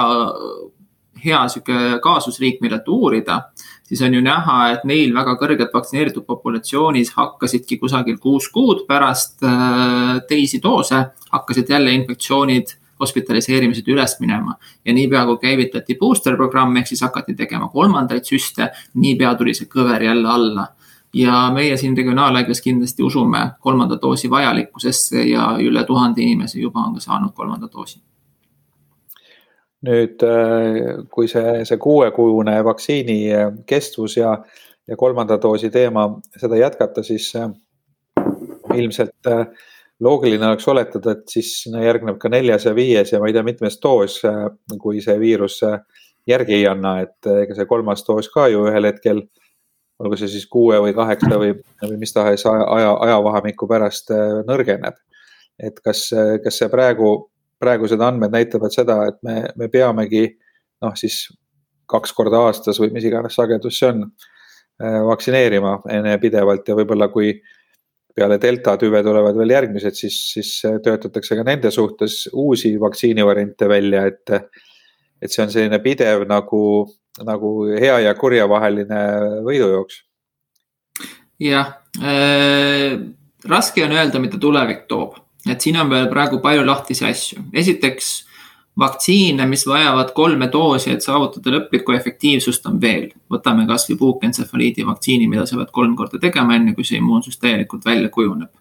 hea 1.23 1.43
sihuke 1.51 1.99
kaasusriik, 2.03 2.61
millelt 2.61 2.87
uurida, 2.87 3.41
siis 3.87 4.01
on 4.05 4.13
ju 4.13 4.23
näha, 4.23 4.57
et 4.75 4.85
neil 4.89 5.13
väga 5.15 5.37
kõrged 5.41 5.73
vaktsineeritud 5.73 6.27
populatsioonis 6.27 7.15
hakkasidki 7.17 7.79
kusagil 7.81 8.19
kuus 8.21 8.49
kuud 8.53 8.85
pärast 8.89 9.41
äh, 9.45 10.19
teisi 10.29 10.61
doose, 10.63 11.05
hakkasid 11.31 11.73
jälle 11.73 11.95
infektsioonid 11.97 12.77
hospitaliseerimised 12.99 13.85
üles 13.93 14.15
minema. 14.19 14.55
Ja 14.85 14.93
niipea 14.93 15.25
kui 15.29 15.37
käivitati 15.41 15.97
booster 15.99 16.37
programm 16.37 16.77
ehk 16.77 16.89
siis 16.89 17.03
hakati 17.05 17.35
tegema 17.37 17.69
kolmandaid 17.69 18.25
süste, 18.25 18.71
niipea 18.97 19.35
tuli 19.37 19.53
see 19.57 19.69
kõver 19.69 20.01
jälle 20.09 20.29
alla 20.33 20.65
ja 21.17 21.51
meie 21.53 21.77
siin 21.77 21.97
regionaalhaiglas 21.97 22.61
kindlasti 22.61 23.03
usume 23.03 23.39
kolmanda 23.59 23.97
doosi 24.01 24.29
vajalikkusesse 24.29 25.23
ja 25.29 25.49
üle 25.61 25.83
tuhande 25.85 26.21
inimese 26.21 26.59
juba 26.59 26.85
on 26.85 26.93
ka 26.97 27.03
saanud 27.03 27.33
kolmanda 27.35 27.69
doosi. 27.73 28.01
nüüd, 29.87 30.23
äh, 30.25 31.05
kui 31.13 31.27
see, 31.29 31.61
see 31.69 31.77
kuuekuune 31.77 32.55
vaktsiini 32.65 33.17
äh, 33.33 33.51
kestvus 33.69 34.17
ja, 34.17 34.31
ja 34.87 34.97
kolmanda 34.97 35.37
doosi 35.41 35.69
teema, 35.69 36.07
seda 36.41 36.57
jätkata, 36.57 37.03
siis 37.05 37.29
äh, 37.37 37.51
ilmselt 38.73 39.29
loogiline 40.01 40.47
oleks 40.47 40.67
oletada, 40.67 41.13
et 41.13 41.29
siis 41.29 41.51
järgneb 41.69 42.17
ka 42.17 42.29
neljas 42.29 42.65
ja 42.65 42.73
viies 42.75 43.13
ja 43.13 43.21
ma 43.21 43.29
ei 43.29 43.37
tea, 43.37 43.45
mitmes 43.45 43.77
doos, 43.81 44.17
kui 44.81 44.99
see 45.01 45.15
viirus 45.21 45.61
järgi 46.27 46.57
ei 46.57 46.67
anna, 46.67 46.97
et 47.05 47.29
ega 47.45 47.55
see 47.55 47.69
kolmas 47.69 48.03
doos 48.05 48.29
ka 48.33 48.49
ju 48.51 48.65
ühel 48.67 48.89
hetkel 48.89 49.23
olgu 49.99 50.17
see 50.19 50.29
siis 50.29 50.45
kuue 50.51 50.77
või 50.83 50.93
kaheksa 50.97 51.39
või, 51.41 51.55
või 51.81 51.97
mis 52.01 52.13
tahes 52.13 52.45
aja, 52.45 52.65
aja, 52.75 52.93
ajavahemiku 53.07 53.69
pärast 53.69 54.13
äh, 54.13 54.41
nõrgeneb. 54.47 54.99
et 55.57 55.79
kas, 55.81 56.11
kas 56.43 56.59
see 56.59 56.69
praegu, 56.69 57.31
praegused 57.57 58.01
andmed 58.01 58.29
näitavad 58.29 58.73
seda, 58.73 58.99
et 59.09 59.17
me, 59.25 59.39
me 59.57 59.69
peamegi 59.73 60.27
noh, 60.85 60.93
siis 60.93 61.23
kaks 61.89 62.13
korda 62.13 62.43
aastas 62.45 62.77
või 62.81 62.91
mis 62.93 63.07
iganes 63.07 63.37
sagedus 63.39 63.79
see 63.79 63.89
on, 63.89 64.03
äh, 64.83 64.99
vaktsineerima 65.07 65.79
pidevalt 66.21 66.67
ja 66.67 66.77
võib-olla 66.77 67.09
kui 67.13 67.33
peale 68.17 68.39
delta 68.41 68.73
tüve 68.81 69.03
tulevad 69.05 69.37
veel 69.37 69.53
järgmised, 69.53 69.97
siis, 69.97 70.15
siis 70.33 70.53
töötatakse 70.83 71.37
ka 71.37 71.43
nende 71.45 71.69
suhtes 71.73 72.23
uusi 72.33 72.73
vaktsiinivariante 72.81 73.69
välja, 73.69 74.07
et 74.09 74.37
et 75.21 75.33
see 75.33 75.41
on 75.41 75.49
selline 75.53 75.79
pidev 75.81 76.27
nagu, 76.29 76.61
nagu 77.25 77.53
hea 77.79 77.99
ja 78.05 78.13
kurja 78.17 78.47
vaheline 78.49 79.01
võidujooks. 79.45 80.03
jah 81.39 81.73
äh,, 82.01 82.97
raske 83.45 83.85
on 83.85 83.95
öelda, 83.95 84.19
mida 84.19 84.39
tulevik 84.41 84.85
toob, 84.89 85.17
et 85.49 85.61
siin 85.61 85.77
on 85.81 85.89
veel 85.89 86.09
praegu 86.11 86.41
palju 86.43 86.65
lahtisi 86.65 87.05
asju. 87.05 87.49
esiteks 87.53 88.27
vaktsiine, 88.79 89.45
mis 89.49 89.65
vajavad 89.67 90.11
kolme 90.13 90.49
doosi, 90.53 90.91
et 90.93 91.01
saavutada 91.01 91.55
lõplikku 91.55 91.95
efektiivsust, 91.97 92.65
on 92.69 92.81
veel. 92.81 93.09
võtame 93.33 93.65
kasvõi 93.67 93.97
puukentsefaliidi 93.97 94.85
vaktsiini, 94.85 95.27
mida 95.27 95.45
sa 95.45 95.57
pead 95.57 95.71
kolm 95.73 95.95
korda 95.95 96.19
tegema, 96.21 96.55
enne 96.55 96.75
kui 96.75 96.85
see 96.85 97.01
immuunsus 97.01 97.39
täielikult 97.41 97.85
välja 97.85 98.09
kujuneb. 98.09 98.51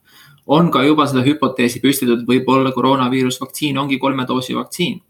on 0.47 0.71
ka 0.71 0.83
juba 0.87 1.07
seda 1.11 1.25
hüpoteesi 1.27 1.81
püstitatud, 1.83 2.25
võib-olla 2.27 2.73
koroonaviirusvaktsiin 2.73 3.79
ongi 3.79 3.99
kolme 3.99 4.27
doosi 4.29 4.55
vaktsiin 4.55 5.01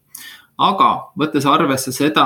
aga 0.57 0.91
võttes 1.19 1.45
arvesse 1.49 1.93
seda, 1.93 2.25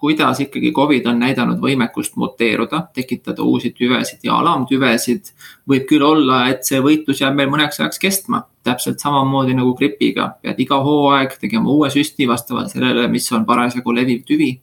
kuidas 0.00 0.40
ikkagi 0.40 0.72
Covid 0.76 1.06
on 1.10 1.20
näidanud 1.20 1.60
võimekust 1.60 2.16
muteeruda, 2.16 2.86
tekitada 2.96 3.44
uusi 3.44 3.72
tüvesid 3.76 4.24
ja 4.24 4.38
alamtüvesid, 4.40 5.32
võib 5.68 5.84
küll 5.90 6.04
olla, 6.06 6.46
et 6.52 6.64
see 6.64 6.80
võitlus 6.84 7.20
jääb 7.20 7.36
meil 7.36 7.52
mõneks 7.52 7.80
ajaks 7.80 8.00
kestma. 8.02 8.46
täpselt 8.66 8.98
samamoodi 8.98 9.54
nagu 9.54 9.76
gripiga, 9.78 10.32
pead 10.42 10.58
iga 10.58 10.80
hooaeg 10.82 11.36
tegema 11.38 11.70
uue 11.70 11.86
süsti 11.90 12.26
vastavalt 12.26 12.72
sellele, 12.72 13.06
mis 13.08 13.30
on 13.32 13.44
parasjagu 13.46 13.92
leviv 13.94 14.24
tüvi. 14.26 14.60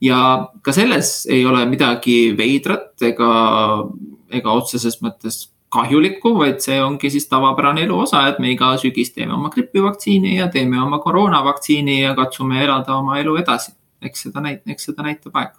ja 0.00 0.48
ka 0.62 0.72
selles 0.72 1.26
ei 1.26 1.44
ole 1.46 1.66
midagi 1.66 2.34
veidrat 2.36 3.02
ega, 3.02 3.84
ega 4.30 4.52
otseses 4.52 5.02
mõttes 5.02 5.50
kahjulikku, 5.70 6.34
vaid 6.38 6.58
see 6.64 6.80
ongi 6.82 7.10
siis 7.14 7.28
tavapärane 7.30 7.84
elu 7.86 8.00
osa, 8.04 8.24
et 8.28 8.40
me 8.42 8.50
iga 8.50 8.72
sügis 8.82 9.12
teeme 9.14 9.36
oma 9.36 9.52
gripivaktsiini 9.54 10.36
ja 10.36 10.48
teeme 10.50 10.80
oma 10.82 10.98
koroonavaktsiini 10.98 12.00
ja 12.02 12.14
katsume 12.18 12.64
elada 12.64 12.96
oma 12.98 13.18
elu 13.22 13.36
edasi. 13.44 13.72
eks 14.02 14.22
seda 14.26 14.40
näit-, 14.40 14.62
eks 14.66 14.88
seda 14.88 15.04
näitab 15.04 15.36
aeg. 15.36 15.56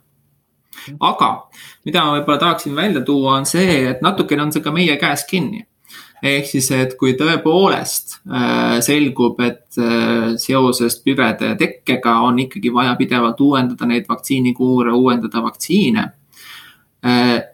aga 0.99 1.31
mida 1.85 2.05
ma 2.05 2.15
võib-olla 2.17 2.39
tahaksin 2.39 2.75
välja 2.75 3.01
tuua, 3.05 3.37
on 3.37 3.45
see, 3.45 3.83
et 3.89 4.01
natukene 4.01 4.43
on 4.43 4.51
see 4.51 4.63
ka 4.65 4.71
meie 4.71 4.97
käes 4.97 5.25
kinni 5.29 5.65
ehk 6.21 6.47
siis, 6.49 6.69
et 6.75 6.95
kui 6.99 7.15
tõepoolest 7.17 8.19
äh, 8.29 8.77
selgub, 8.85 9.39
et 9.41 9.79
äh, 9.81 10.33
seoses 10.41 10.99
püvede 11.05 11.55
tekkega 11.57 12.19
on 12.27 12.39
ikkagi 12.43 12.73
vaja 12.73 12.95
pidevalt 12.99 13.41
uuendada 13.41 13.87
neid 13.89 14.09
vaktsiinikuure, 14.09 14.93
uuendada 14.93 15.43
vaktsiine 15.43 16.09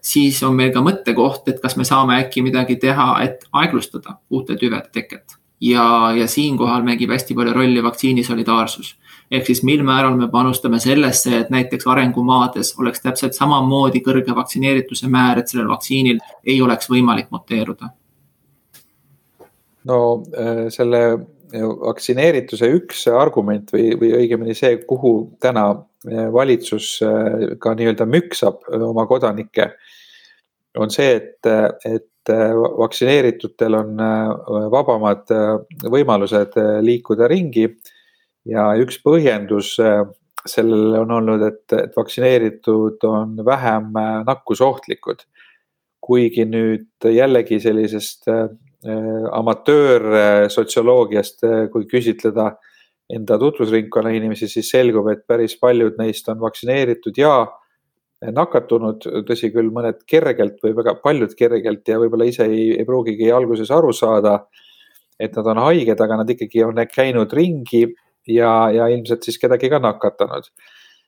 siis 0.04 0.42
on 0.44 0.56
meil 0.56 0.74
ka 0.76 0.82
mõttekoht, 0.84 1.46
et 1.48 1.62
kas 1.64 1.78
me 1.80 1.86
saame 1.88 2.18
äkki 2.20 2.42
midagi 2.44 2.76
teha, 2.82 3.14
et 3.24 3.46
aeglustada 3.56 4.18
uute 4.30 4.58
tüvede 4.60 4.90
teket. 4.92 5.38
ja, 5.62 6.12
ja 6.14 6.28
siinkohal 6.28 6.84
mängib 6.84 7.10
hästi 7.10 7.34
palju 7.34 7.54
rolli 7.56 7.84
vaktsiini 7.84 8.24
solidaarsus 8.24 8.98
ehk 9.32 9.46
siis 9.50 9.64
mil 9.64 9.84
määral 9.84 10.16
me 10.18 10.30
panustame 10.32 10.80
sellesse, 10.80 11.38
et 11.38 11.50
näiteks 11.50 11.88
arengumaades 11.88 12.74
oleks 12.80 13.04
täpselt 13.04 13.36
samamoodi 13.36 14.02
kõrge 14.06 14.36
vaktsineerituse 14.36 15.10
määr, 15.12 15.42
et 15.42 15.52
sellel 15.52 15.70
vaktsiinil 15.72 16.22
ei 16.46 16.62
oleks 16.62 16.92
võimalik 16.92 17.32
muteeruda? 17.32 17.92
no 19.88 19.98
äh, 20.36 20.66
selle 20.74 21.02
vaktsineerituse 21.54 22.70
üks 22.76 23.06
argument 23.12 23.72
või, 23.74 23.92
või 24.00 24.12
õigemini 24.20 24.56
see, 24.58 24.78
kuhu 24.90 25.14
täna 25.44 25.70
äh, 25.72 26.28
valitsus 26.34 26.98
äh, 27.06 27.58
ka 27.62 27.76
nii-öelda 27.78 28.08
müksab 28.10 28.68
oma 28.76 29.08
kodanikke, 29.10 29.72
on 30.78 30.92
see, 30.94 31.16
et, 31.18 31.48
et 31.88 32.30
vaktsineeritutel 32.78 33.74
on 33.74 34.02
vabamad 34.70 35.32
võimalused 35.90 36.58
liikuda 36.86 37.30
ringi 37.32 37.64
ja 38.46 38.68
üks 38.78 39.00
põhjendus 39.02 39.72
sellele 40.48 41.00
on 41.00 41.12
olnud, 41.12 41.44
et, 41.48 41.66
et 41.74 41.98
vaktsineeritud 41.98 43.04
on 43.08 43.36
vähem 43.46 43.92
äh, 43.96 44.22
nakkusohtlikud. 44.28 45.28
kuigi 46.08 46.46
nüüd 46.48 47.04
jällegi 47.04 47.58
sellisest 47.60 48.30
amatöörsotsioloogiast, 48.88 51.44
kui 51.74 51.84
küsitleda 51.92 52.46
enda 53.14 53.38
tutvusringkonna 53.40 54.10
inimesi, 54.16 54.48
siis 54.52 54.70
selgub, 54.72 55.08
et 55.12 55.28
päris 55.28 55.56
paljud 55.60 55.96
neist 56.00 56.30
on 56.32 56.40
vaktsineeritud 56.42 57.16
ja 57.20 57.48
nakatunud, 58.34 59.06
tõsi 59.28 59.52
küll, 59.54 59.70
mõned 59.74 60.02
kergelt 60.10 60.58
või 60.64 60.74
väga 60.78 60.96
paljud 61.04 61.36
kergelt 61.38 61.88
ja 61.88 62.00
võib-olla 62.02 62.26
ise 62.28 62.46
ei, 62.50 62.72
ei 62.80 62.86
pruugigi 62.86 63.32
alguses 63.32 63.72
aru 63.72 63.94
saada, 63.94 64.40
et 65.20 65.36
nad 65.38 65.48
on 65.54 65.58
haiged, 65.68 66.02
aga 66.02 66.18
nad 66.24 66.30
ikkagi 66.34 66.64
on 66.66 66.82
käinud 66.90 67.34
ringi 67.34 67.86
ja, 68.28 68.70
ja 68.74 68.90
ilmselt 68.94 69.26
siis 69.26 69.38
kedagi 69.42 69.70
ka 69.70 69.80
nakatanud. 69.84 70.50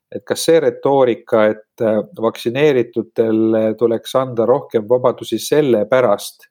et 0.09 0.23
kas 0.25 0.41
see 0.41 0.57
retoorika, 0.57 1.43
et 1.51 1.81
äh, 1.85 1.99
vaktsineeritutel 2.17 3.75
tuleks 3.77 4.15
anda 4.17 4.47
rohkem 4.49 4.87
vabadusi 4.89 5.37
sellepärast, 5.37 6.47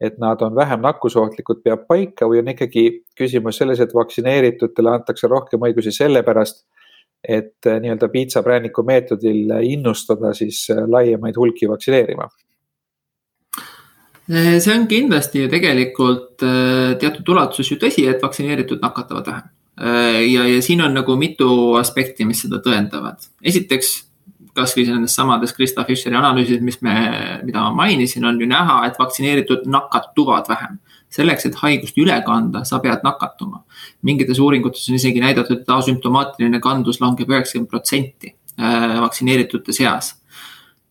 et 0.00 0.18
nad 0.22 0.42
on 0.42 0.54
vähem 0.54 0.82
nakkusohtlikud, 0.84 1.62
peab 1.64 1.86
paika 1.90 2.28
või 2.30 2.42
on 2.42 2.52
ikkagi 2.54 2.84
küsimus 3.18 3.58
selles, 3.58 3.80
et 3.82 3.94
vaktsineeritutele 3.94 4.92
antakse 4.92 5.30
rohkem 5.30 5.66
õigusi 5.68 5.92
sellepärast, 5.94 6.64
et 7.22 7.66
äh, 7.66 7.80
nii-öelda 7.82 8.08
piitsaprääniku 8.12 8.84
meetodil 8.86 9.54
innustada 9.66 10.34
siis 10.38 10.64
äh, 10.70 10.84
laiemaid 10.86 11.36
hulki 11.36 11.70
vaktsineerima? 11.70 12.28
see 14.28 14.72
on 14.74 14.82
kindlasti 14.84 15.40
ju 15.40 15.48
tegelikult 15.48 16.42
teatud 17.00 17.30
ulatuses 17.32 17.70
ju 17.72 17.78
tõsi, 17.80 18.02
et 18.10 18.20
vaktsineeritud 18.20 18.82
nakatavad 18.84 19.30
vähem 19.30 19.46
Äh, 19.80 20.32
ja, 20.32 20.46
ja 20.48 20.62
siin 20.62 20.82
on 20.82 20.94
nagu 20.94 21.14
mitu 21.16 21.74
aspekti, 21.78 22.26
mis 22.26 22.40
seda 22.42 22.58
tõendavad. 22.64 23.28
esiteks, 23.42 23.92
kasvõi 24.58 24.84
nendes 24.90 25.14
samades 25.16 25.54
Krista 25.56 25.84
Fischeri 25.88 26.18
analüüsid, 26.18 26.62
mis 26.64 26.80
me, 26.84 26.94
mida 27.46 27.62
ma 27.64 27.84
mainisin, 27.84 28.26
on 28.28 28.40
ju 28.40 28.48
näha, 28.50 28.82
et 28.88 28.98
vaktsineeritud 29.00 29.66
nakatuvad 29.70 30.50
vähem. 30.50 30.78
selleks, 31.08 31.46
et 31.48 31.54
haigust 31.56 31.96
üle 31.96 32.18
kanda, 32.26 32.66
sa 32.68 32.82
pead 32.84 33.00
nakatuma. 33.04 33.62
mingites 34.02 34.38
uuringutes 34.38 34.88
on 34.90 34.98
isegi 34.98 35.20
näidatud, 35.24 35.62
et 35.62 35.70
asümptomaatiline 35.72 36.60
kandus 36.60 37.00
langeb 37.00 37.30
üheksakümmend 37.32 37.70
protsenti 37.70 38.34
äh, 38.60 39.00
vaktsineeritute 39.00 39.72
seas 39.72 40.18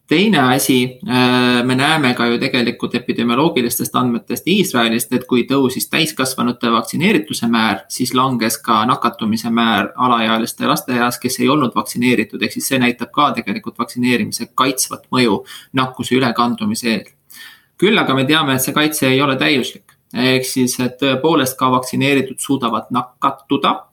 teine 0.08 0.40
asi, 0.40 1.00
äh, 1.10 1.64
me 1.64 1.76
näeme 1.76 2.14
ka 2.14 2.26
ju 2.26 2.40
tegelikult 2.40 2.96
epidemioloogilistest 2.96 3.96
andmetest 3.96 4.48
Iisraelist, 4.48 5.12
et 5.14 5.26
kui 5.28 5.44
tõusis 5.50 5.90
täiskasvanute 5.92 6.72
vaktsineerituse 6.72 7.50
määr, 7.52 7.82
siis 7.92 8.14
langes 8.16 8.58
ka 8.64 8.86
nakatumise 8.88 9.52
määr 9.52 9.92
alaealiste 9.96 10.68
laste 10.68 10.96
eas, 10.96 11.20
kes 11.20 11.40
ei 11.40 11.50
olnud 11.50 11.76
vaktsineeritud, 11.76 12.42
ehk 12.42 12.56
siis 12.56 12.70
see 12.72 12.80
näitab 12.80 13.12
ka 13.12 13.32
tegelikult 13.36 13.80
vaktsineerimise 13.80 14.50
kaitsvat 14.56 15.10
mõju 15.12 15.42
nakkuse 15.74 16.16
ülekandumise 16.16 16.90
eel. 16.94 17.06
küll 17.78 17.98
aga 17.98 18.14
me 18.16 18.24
teame, 18.26 18.56
et 18.56 18.62
see 18.62 18.74
kaitse 18.74 19.08
ei 19.08 19.22
ole 19.22 19.36
täiuslik, 19.38 19.92
ehk 20.14 20.46
siis, 20.46 20.80
et 20.80 20.96
tõepoolest 21.02 21.58
ka 21.60 21.70
vaktsineeritud 21.72 22.40
suudavad 22.40 22.88
nakatuda. 22.90 23.84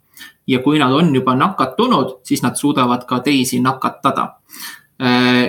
Ja 0.46 0.58
kui 0.60 0.78
nad 0.78 0.92
on 0.92 1.14
juba 1.14 1.34
nakatunud, 1.34 2.18
siis 2.22 2.42
nad 2.42 2.56
suudavad 2.56 3.06
ka 3.08 3.20
teisi 3.24 3.60
nakatada 3.64 4.28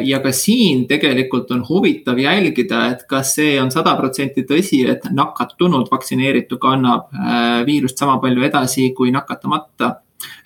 ja 0.04 0.20
ka 0.20 0.32
siin 0.32 0.88
tegelikult 0.88 1.52
on 1.52 1.64
huvitav 1.70 2.18
jälgida, 2.20 2.86
et 2.92 3.04
kas 3.10 3.36
see 3.38 3.60
on 3.62 3.70
sada 3.72 3.96
protsenti 3.96 4.44
tõsi, 4.48 4.82
et 4.90 5.06
nakatunud 5.14 5.92
vaktsineeritu 5.92 6.58
kannab 6.62 7.14
äh, 7.14 7.62
viirust 7.68 7.98
sama 7.98 8.18
palju 8.24 8.44
edasi 8.44 8.90
kui 8.98 9.14
nakatamata. 9.16 9.96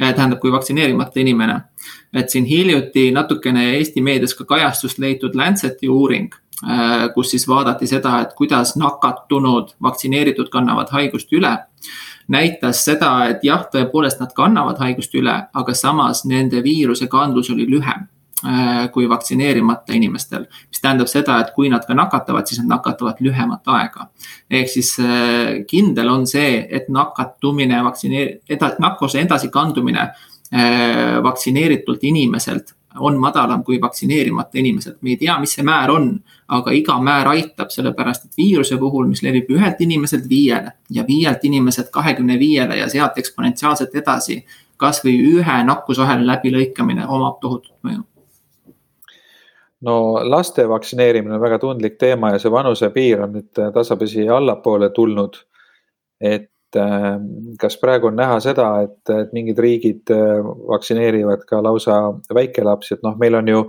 Äh, 0.02 0.14
tähendab, 0.14 0.40
kui 0.42 0.52
vaktsineerimata 0.52 1.20
inimene. 1.20 1.62
et 2.14 2.30
siin 2.30 2.46
hiljuti 2.46 3.12
natukene 3.12 3.76
Eesti 3.78 4.02
meedias 4.02 4.34
ka 4.34 4.46
kajastust 4.46 4.98
leitud 5.00 5.36
Lanceti 5.36 5.90
uuring, 5.90 6.34
kus 7.14 7.32
siis 7.32 7.48
vaadati 7.48 7.88
seda, 7.88 8.20
et 8.22 8.34
kuidas 8.34 8.76
nakatunud 8.76 9.76
vaktsineeritud 9.82 10.50
kannavad 10.50 10.90
haigust 10.92 11.34
üle 11.34 11.54
näitas 12.28 12.84
seda, 12.86 13.14
et 13.30 13.46
jah, 13.46 13.66
tõepoolest 13.74 14.20
nad 14.20 14.34
kannavad 14.36 14.82
haigust 14.82 15.14
üle, 15.16 15.36
aga 15.54 15.74
samas 15.74 16.26
nende 16.26 16.64
viiruse 16.64 17.08
kandlus 17.08 17.50
oli 17.54 17.70
lühem 17.70 18.08
Äh, 18.08 18.19
kui 18.94 19.10
vaktsineerimata 19.10 19.94
inimestel. 19.94 20.46
mis 20.70 20.82
tähendab 20.82 21.08
seda, 21.12 21.40
et 21.40 21.52
kui 21.56 21.70
nad 21.70 21.84
ka 21.86 21.94
nakatavad, 21.94 22.48
siis 22.48 22.62
nad 22.62 22.70
nakatavad 22.78 23.20
lühemat 23.20 23.68
aega. 23.68 24.08
ehk 24.50 24.70
siis 24.70 24.96
äh, 25.00 25.66
kindel 25.68 26.10
on 26.10 26.28
see, 26.28 26.68
et 26.70 26.90
nakatumine, 26.90 27.84
vaktsineer-, 27.84 28.40
eda-, 28.50 28.76
nakkuse 28.80 29.20
edasikandumine 29.22 30.02
äh, 30.02 31.24
vaktsineeritult 31.24 32.04
inimeselt 32.04 32.76
on 33.00 33.20
madalam 33.20 33.64
kui 33.64 33.82
vaktsineerimata 33.82 34.60
inimeselt. 34.60 35.02
me 35.02 35.10
ei 35.10 35.18
tea, 35.18 35.40
mis 35.40 35.54
see 35.54 35.64
määr 35.64 35.92
on, 35.92 36.08
aga 36.48 36.72
iga 36.72 36.96
määr 37.04 37.28
aitab, 37.28 37.70
sellepärast 37.70 38.26
et 38.26 38.38
viiruse 38.38 38.78
puhul, 38.78 39.08
mis 39.08 39.22
levib 39.24 39.52
ühelt 39.52 39.82
inimeselt 39.84 40.30
viiele 40.30 40.72
ja 40.90 41.04
viielt 41.08 41.44
inimeselt 41.44 41.92
kahekümne 41.92 42.40
viiele 42.40 42.78
ja 42.78 42.90
sealt 42.90 43.18
eksponentsiaalselt 43.18 43.96
edasi. 43.96 44.46
kasvõi 44.80 45.18
ühe 45.28 45.56
nakkusahela 45.68 46.24
läbilõikamine 46.24 47.04
omab 47.08 47.42
tohutut 47.42 47.76
mõju 47.84 48.06
no 49.82 50.20
laste 50.30 50.68
vaktsineerimine 50.70 51.36
on 51.36 51.42
väga 51.42 51.60
tundlik 51.60 51.98
teema 52.00 52.34
ja 52.34 52.40
see 52.42 52.52
vanusepiir 52.52 53.24
on 53.26 53.36
nüüd 53.38 53.62
äh, 53.62 53.72
tasapisi 53.76 54.28
allapoole 54.30 54.90
tulnud. 54.96 55.38
et 56.22 56.76
äh, 56.76 57.14
kas 57.60 57.78
praegu 57.80 58.10
on 58.10 58.18
näha 58.20 58.40
seda, 58.44 58.70
et, 58.84 59.12
et 59.16 59.32
mingid 59.34 59.60
riigid 59.60 60.12
äh, 60.12 60.42
vaktsineerivad 60.44 61.46
ka 61.48 61.62
lausa 61.64 62.02
väikelapsi, 62.36 62.98
et 62.98 63.06
noh, 63.08 63.16
meil 63.20 63.40
on 63.40 63.48
ju, 63.48 63.64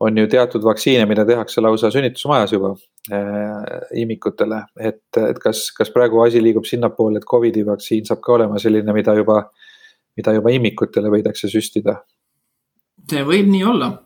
on 0.00 0.18
ju 0.18 0.28
teatud 0.30 0.62
vaktsiine, 0.62 1.06
mida 1.10 1.24
tehakse 1.26 1.60
lausa 1.60 1.90
sünnitusmajas 1.90 2.52
juba 2.54 2.74
imikutele, 3.94 4.62
et, 4.80 5.18
et 5.18 5.38
kas, 5.42 5.66
kas 5.76 5.90
praegu 5.92 6.22
asi 6.24 6.40
liigub 6.42 6.64
sinnapoole, 6.66 7.18
et 7.20 7.26
Covidi 7.28 7.66
vaktsiin 7.66 8.06
saab 8.06 8.22
ka 8.24 8.32
olema 8.38 8.58
selline, 8.62 8.94
mida 8.96 9.14
juba, 9.18 9.42
mida 10.16 10.32
juba 10.38 10.54
imikutele 10.54 11.12
võidakse 11.12 11.50
süstida? 11.50 11.98
see 13.10 13.20
võib 13.26 13.50
nii 13.50 13.64
olla 13.68 13.90
Äh, 13.92 14.03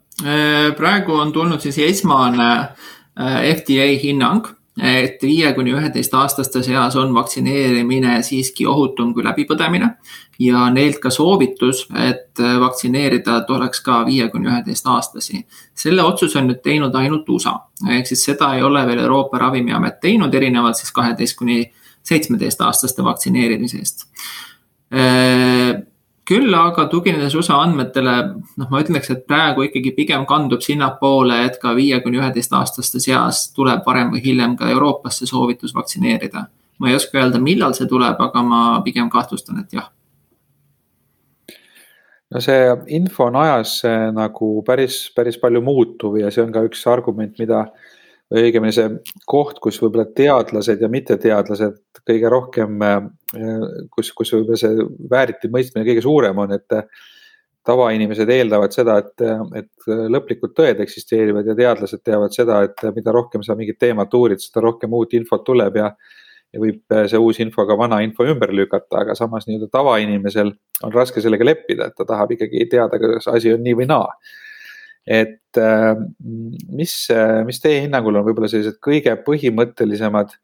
praegu 0.77 1.15
on 1.15 1.33
tulnud 1.33 1.61
siis 1.63 1.79
esmane 1.79 2.49
äh, 2.59 3.43
FDA 3.55 3.91
hinnang, 4.03 4.47
et 4.79 5.23
viie 5.23 5.51
kuni 5.57 5.73
üheteist 5.75 6.13
aastaste 6.15 6.63
seas 6.63 6.97
on 6.97 7.15
vaktsineerimine 7.15 8.21
siiski 8.23 8.67
ohutum 8.67 9.13
kui 9.15 9.25
läbipõdemine. 9.27 9.97
ja 10.39 10.69
neilt 10.71 11.01
ka 11.03 11.11
soovitus, 11.11 11.89
et 11.99 12.41
äh, 12.41 12.61
vaktsineerida 12.61 13.41
tuleks 13.47 13.81
ka 13.83 14.05
viie 14.07 14.29
kuni 14.31 14.49
üheteist 14.49 14.87
aastasi. 14.87 15.45
selle 15.75 16.03
otsuse 16.03 16.39
on 16.39 16.49
nüüd 16.51 16.63
teinud 16.63 16.95
ainult 16.95 17.29
USA, 17.29 17.59
ehk 17.91 18.07
siis 18.07 18.25
seda 18.25 18.55
ei 18.55 18.63
ole 18.63 18.87
veel 18.87 18.99
Euroopa 18.99 19.39
Ravimiamet 19.39 20.01
teinud, 20.01 20.35
erinevalt 20.35 20.77
siis 20.77 20.93
kaheteist 20.93 21.39
kuni 21.39 21.73
seitsmeteist 22.03 22.61
aastaste 22.61 23.05
vaktsineerimisest 23.05 24.07
küll 26.29 26.55
aga 26.55 26.85
tuginedes 26.93 27.35
USA 27.39 27.63
andmetele, 27.65 28.15
noh, 28.61 28.69
ma 28.71 28.83
ütleks, 28.83 29.11
et 29.15 29.25
praegu 29.29 29.65
ikkagi 29.65 29.95
pigem 29.97 30.27
kandub 30.29 30.63
sinnapoole, 30.65 31.41
et 31.49 31.59
ka 31.63 31.73
viie 31.77 32.01
kuni 32.05 32.21
üheteistaastaste 32.21 33.01
seas 33.03 33.47
tuleb 33.57 33.87
varem 33.87 34.13
või 34.13 34.23
hiljem 34.25 34.57
ka 34.59 34.69
Euroopasse 34.75 35.29
soovitus 35.31 35.75
vaktsineerida. 35.77 36.47
ma 36.79 36.91
ei 36.91 36.95
oska 36.95 37.19
öelda, 37.19 37.41
millal 37.43 37.73
see 37.75 37.89
tuleb, 37.91 38.21
aga 38.23 38.43
ma 38.47 38.59
pigem 38.85 39.09
kahtlustan, 39.11 39.65
et 39.65 39.73
jah. 39.73 39.89
no 42.31 42.41
see 42.45 42.77
info 42.99 43.25
on 43.25 43.37
ajas 43.41 43.81
nagu 44.13 44.63
päris, 44.63 45.09
päris 45.17 45.39
palju 45.41 45.63
muutuv 45.65 46.21
ja 46.21 46.31
see 46.31 46.45
on 46.45 46.53
ka 46.53 46.63
üks 46.69 46.85
argument, 46.87 47.39
mida 47.39 47.65
õigemini 48.35 48.75
see 48.77 48.89
koht, 49.29 49.61
kus 49.65 49.79
võib-olla 49.83 50.09
teadlased 50.17 50.83
ja 50.85 50.91
mitteteadlased 50.93 52.03
kõige 52.09 52.33
rohkem, 52.33 52.83
kus, 53.95 54.13
kus 54.17 54.35
võib-olla 54.35 54.59
see 54.61 54.89
vääriti 55.11 55.51
mõistmine 55.53 55.87
kõige 55.89 56.05
suurem 56.05 56.45
on, 56.45 56.53
et 56.57 56.77
tavainimesed 57.69 58.31
eeldavad 58.33 58.73
seda, 58.73 58.99
et, 59.03 59.25
et 59.61 59.91
lõplikud 60.13 60.55
tõed 60.57 60.81
eksisteerivad 60.85 61.49
ja 61.49 61.57
teadlased 61.57 62.05
teavad 62.05 62.37
seda, 62.37 62.63
et 62.69 62.87
mida 62.97 63.13
rohkem 63.13 63.45
sa 63.45 63.57
mingit 63.59 63.81
teemat 63.81 64.15
uurid, 64.15 64.41
seda 64.45 64.65
rohkem 64.65 64.95
uut 64.97 65.17
infot 65.17 65.45
tuleb 65.45 65.81
ja 65.81 65.93
ja 66.49 66.61
võib 66.63 66.95
see 67.11 67.21
uus 67.21 67.39
info 67.45 67.67
ka 67.69 67.77
vana 67.77 68.01
info 68.05 68.25
ümber 68.25 68.53
lükata, 68.57 69.03
aga 69.03 69.17
samas 69.19 69.45
nii-öelda 69.49 69.69
tavainimesel 69.73 70.53
on 70.87 70.95
raske 70.95 71.21
sellega 71.21 71.45
leppida, 71.45 71.91
et 71.91 71.97
ta 71.99 72.07
tahab 72.09 72.33
ikkagi 72.37 72.65
teada, 72.73 73.01
kas 73.03 73.29
asi 73.29 73.53
on 73.53 73.61
nii 73.65 73.77
või 73.83 73.89
naa. 73.91 74.07
Et 75.09 75.59
mis, 76.69 76.95
mis 77.49 77.61
teie 77.65 77.83
hinnangul 77.87 78.21
on 78.21 78.27
võib-olla 78.27 78.51
sellised 78.53 78.77
kõige 78.85 79.15
põhimõttelisemad 79.25 80.35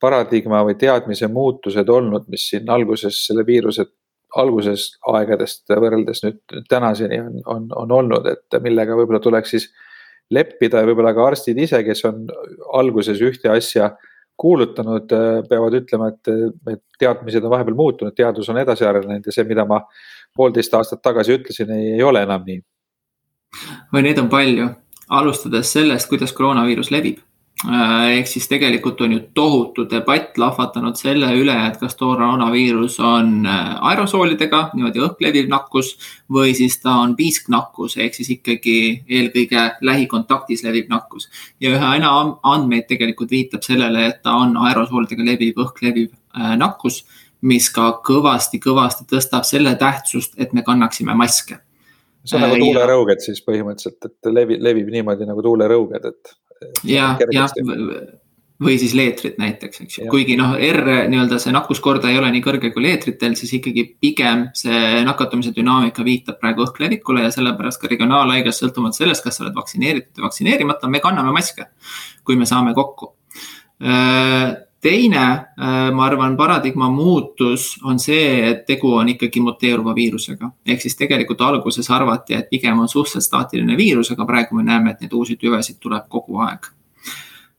paradigma 0.00 0.62
või 0.64 0.76
teadmise 0.78 1.28
muutused 1.32 1.88
olnud, 1.90 2.28
mis 2.30 2.44
siin 2.52 2.70
alguses 2.70 3.18
selle 3.26 3.42
viiruse 3.46 3.88
alguses 4.36 4.90
aegadest 5.08 5.70
võrreldes 5.70 6.22
nüüd 6.24 6.56
tänaseni 6.68 7.20
on, 7.22 7.36
on, 7.46 7.68
on 7.84 7.94
olnud, 8.00 8.26
et 8.28 8.58
millega 8.62 8.96
võib-olla 8.98 9.20
tuleks 9.22 9.54
siis 9.54 9.68
leppida 10.34 10.82
ja 10.82 10.88
võib-olla 10.88 11.14
ka 11.14 11.24
arstid 11.30 11.58
ise, 11.62 11.80
kes 11.86 12.04
on 12.08 12.26
alguses 12.76 13.22
ühte 13.22 13.50
asja 13.52 13.92
kuulutanud, 14.36 15.12
peavad 15.48 15.78
ütlema, 15.78 16.10
et, 16.12 16.32
et 16.74 16.82
teadmised 17.00 17.44
on 17.44 17.54
vahepeal 17.54 17.76
muutunud, 17.78 18.14
teadus 18.16 18.50
on 18.52 18.60
edasi 18.60 18.84
arenenud 18.84 19.24
ja 19.24 19.32
see, 19.32 19.46
mida 19.48 19.64
ma 19.68 19.80
poolteist 20.36 20.74
aastat 20.76 21.00
tagasi 21.04 21.38
ütlesin, 21.38 21.72
ei 21.72 22.02
ole 22.04 22.26
enam 22.26 22.44
nii. 22.44 22.60
Oi, 23.92 24.02
neid 24.02 24.18
on 24.18 24.28
palju, 24.32 24.68
alustades 25.08 25.72
sellest, 25.72 26.08
kuidas 26.10 26.34
koroonaviirus 26.36 26.92
levib. 26.94 27.22
Äh, 27.64 28.18
ehk 28.18 28.26
siis 28.28 28.44
tegelikult 28.50 29.00
on 29.00 29.14
ju 29.14 29.20
tohutu 29.34 29.86
debatt 29.88 30.36
lahvatanud 30.36 30.98
selle 31.00 31.30
üle, 31.38 31.54
et 31.70 31.78
kas 31.80 31.96
koroonaviirus 31.96 32.98
on 33.00 33.30
äh, 33.48 33.70
aerosoolidega, 33.90 34.60
niimoodi 34.76 35.00
õhkleviv 35.06 35.48
nakkus 35.48 35.94
või 36.36 36.52
siis 36.58 36.76
ta 36.82 36.98
on 37.00 37.14
piisknakkus 37.16 37.96
ehk 37.96 38.18
siis 38.18 38.34
ikkagi 38.36 38.76
eelkõige 39.08 39.64
lähikontaktis 39.88 40.66
leviv 40.68 40.92
nakkus. 40.92 41.30
ja 41.60 41.72
üha 41.72 41.94
enam 41.96 42.36
andmeid 42.44 42.90
tegelikult 42.92 43.32
viitab 43.32 43.64
sellele, 43.64 44.04
et 44.10 44.20
ta 44.22 44.36
on 44.36 44.52
aerosoolidega 44.60 45.24
leviv, 45.24 45.56
õhkleviv 45.64 46.10
äh, 46.12 46.58
nakkus, 46.60 47.06
mis 47.40 47.70
ka 47.72 47.94
kõvasti-kõvasti 48.04 49.08
tõstab 49.08 49.48
selle 49.48 49.78
tähtsust, 49.80 50.36
et 50.36 50.52
me 50.52 50.60
kannaksime 50.60 51.16
maske 51.16 51.56
see 52.26 52.38
on 52.38 52.46
nagu 52.46 52.60
tuulerõuged 52.60 53.24
siis 53.24 53.42
põhimõtteliselt, 53.46 54.10
et 54.10 54.30
levib, 54.32 54.62
levib 54.62 54.92
niimoodi 54.92 55.28
nagu 55.28 55.44
tuulerõuged, 55.46 56.10
et 56.10 56.36
ja, 56.88 57.14
jah, 57.32 57.52
või 58.62 58.78
siis 58.80 58.94
leetrid 58.96 59.36
näiteks, 59.40 59.82
eks 59.84 59.98
ju, 59.98 60.06
kuigi 60.10 60.36
noh, 60.38 60.54
R 60.56 61.08
nii-öelda 61.10 61.38
see 61.42 61.52
nakkuskordaja 61.52 62.14
ei 62.14 62.20
ole 62.20 62.30
nii 62.32 62.44
kõrge 62.44 62.70
kui 62.72 62.84
leetritel, 62.86 63.36
siis 63.36 63.52
ikkagi 63.58 63.84
pigem 64.00 64.46
see 64.56 65.02
nakatumise 65.04 65.52
dünaamika 65.56 66.04
viitab 66.06 66.40
praegu 66.40 66.64
õhklevikule 66.64 67.26
ja 67.26 67.32
sellepärast 67.34 67.82
ka 67.82 67.90
regionaalhaiglas 67.92 68.62
sõltumata 68.62 69.02
sellest, 69.02 69.24
kas 69.26 69.36
sa 69.36 69.44
oled 69.44 69.58
vaktsineeritud 69.58 70.22
või 70.22 70.28
vaktsineerimata, 70.30 70.88
me 70.92 71.02
kanname 71.04 71.36
maske, 71.36 71.68
kui 72.24 72.40
me 72.40 72.48
saame 72.48 72.72
kokku. 72.76 73.12
Äh, 73.84 74.56
teine, 74.86 75.22
äh, 75.58 75.90
ma 75.92 76.04
arvan, 76.06 76.36
paradigma 76.36 76.88
muutus 76.90 77.74
on 77.84 77.98
see, 77.98 78.50
et 78.50 78.64
tegu 78.66 78.92
on 78.94 79.08
ikkagi 79.10 79.42
muteeruva 79.42 79.94
viirusega. 79.94 80.50
ehk 80.66 80.80
siis 80.82 80.96
tegelikult 80.96 81.40
alguses 81.42 81.90
arvati, 81.90 82.34
et 82.34 82.50
pigem 82.50 82.78
on 82.78 82.88
suhteliselt 82.88 83.26
staatiline 83.26 83.76
viirus, 83.76 84.12
aga 84.14 84.26
praegu 84.26 84.56
me 84.56 84.62
näeme, 84.62 84.90
et 84.90 85.00
neid 85.00 85.12
uusi 85.12 85.36
tüvesid 85.36 85.80
tuleb 85.80 86.08
kogu 86.08 86.38
aeg. 86.46 86.70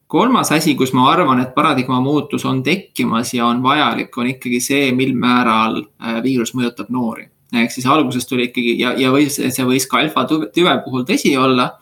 kolmas 0.08 0.52
asi, 0.56 0.76
kus 0.76 0.94
ma 0.94 1.10
arvan, 1.12 1.42
et 1.44 1.56
paradigma 1.56 2.00
muutus 2.02 2.46
on 2.46 2.62
tekkimas 2.63 3.34
ja 3.34 3.46
on 3.46 3.63
vajalik, 3.63 4.18
on 4.18 4.28
ikkagi 4.28 4.62
see, 4.63 4.92
mil 4.92 5.16
määral 5.16 5.82
äh, 5.82 6.22
viirus 6.24 6.54
mõjutab 6.56 6.88
noori. 6.90 7.28
ehk 7.54 7.72
siis 7.72 7.86
alguses 7.86 8.28
tuli 8.28 8.48
ikkagi 8.48 8.78
ja, 8.80 8.94
ja 8.98 9.12
võis, 9.12 9.36
see 9.36 9.66
võis 9.66 9.88
ka 9.88 10.00
alfa 10.00 10.24
tüve 10.30 10.78
puhul 10.86 11.04
tõsi 11.04 11.36
olla 11.38 11.74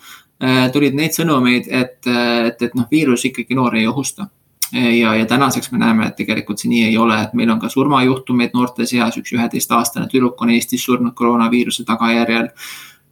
äh, 0.41 0.71
tulid 0.73 0.97
neid 0.97 1.13
sõnumeid, 1.13 1.69
et, 1.69 2.01
et, 2.47 2.62
et 2.62 2.73
noh, 2.73 2.89
viirus 2.91 3.25
ikkagi 3.29 3.53
noori 3.53 3.86
ei 3.86 3.88
ohusta 3.93 4.29
ja, 4.73 5.15
ja 5.15 5.25
tänaseks 5.25 5.71
me 5.71 5.78
näeme, 5.78 6.08
et 6.08 6.15
tegelikult 6.15 6.60
see 6.60 6.71
nii 6.71 6.88
ei 6.89 6.97
ole, 6.97 7.19
et 7.21 7.34
meil 7.38 7.49
on 7.54 7.60
ka 7.62 7.69
surmajuhtumeid 7.69 8.56
noorte 8.58 8.88
seas, 8.89 9.17
üks 9.19 9.36
üheteistaastane 9.36 10.10
tüdruk 10.12 10.41
on 10.41 10.51
Eestis 10.56 10.84
surnud 10.86 11.13
koroonaviiruse 11.15 11.86
tagajärjel. 11.86 12.49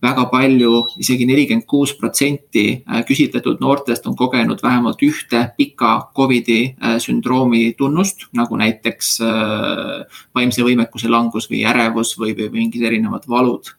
Väga 0.03 0.25
palju 0.27 0.71
isegi, 0.81 0.99
isegi 0.99 1.25
nelikümmend 1.29 1.65
kuus 1.69 1.93
protsenti 1.95 2.65
äh, 2.83 3.03
küsitletud 3.07 3.61
noortest 3.63 4.07
on 4.09 4.17
kogenud 4.19 4.59
vähemalt 4.63 4.99
ühte 5.05 5.45
pika 5.55 6.09
Covidi 6.15 6.75
äh, 6.75 6.97
sündroomi 6.99 7.73
tunnust, 7.79 8.27
nagu 8.35 8.59
näiteks 8.59 9.13
äh, 9.23 10.17
vaimse 10.35 10.65
võimekuse 10.67 11.11
langus 11.11 11.47
või 11.51 11.63
ärevus 11.69 12.17
või, 12.19 12.35
või 12.35 12.51
mingid 12.57 12.83
erinevad 12.83 13.29
valud. 13.29 13.75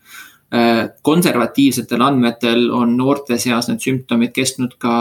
Konservatiivsetel 1.03 2.03
andmetel 2.05 2.69
on 2.71 2.93
noorte 2.95 3.41
seas 3.43 3.67
need 3.67 3.81
sümptomid 3.83 4.31
kestnud 4.37 4.77
ka 4.79 4.93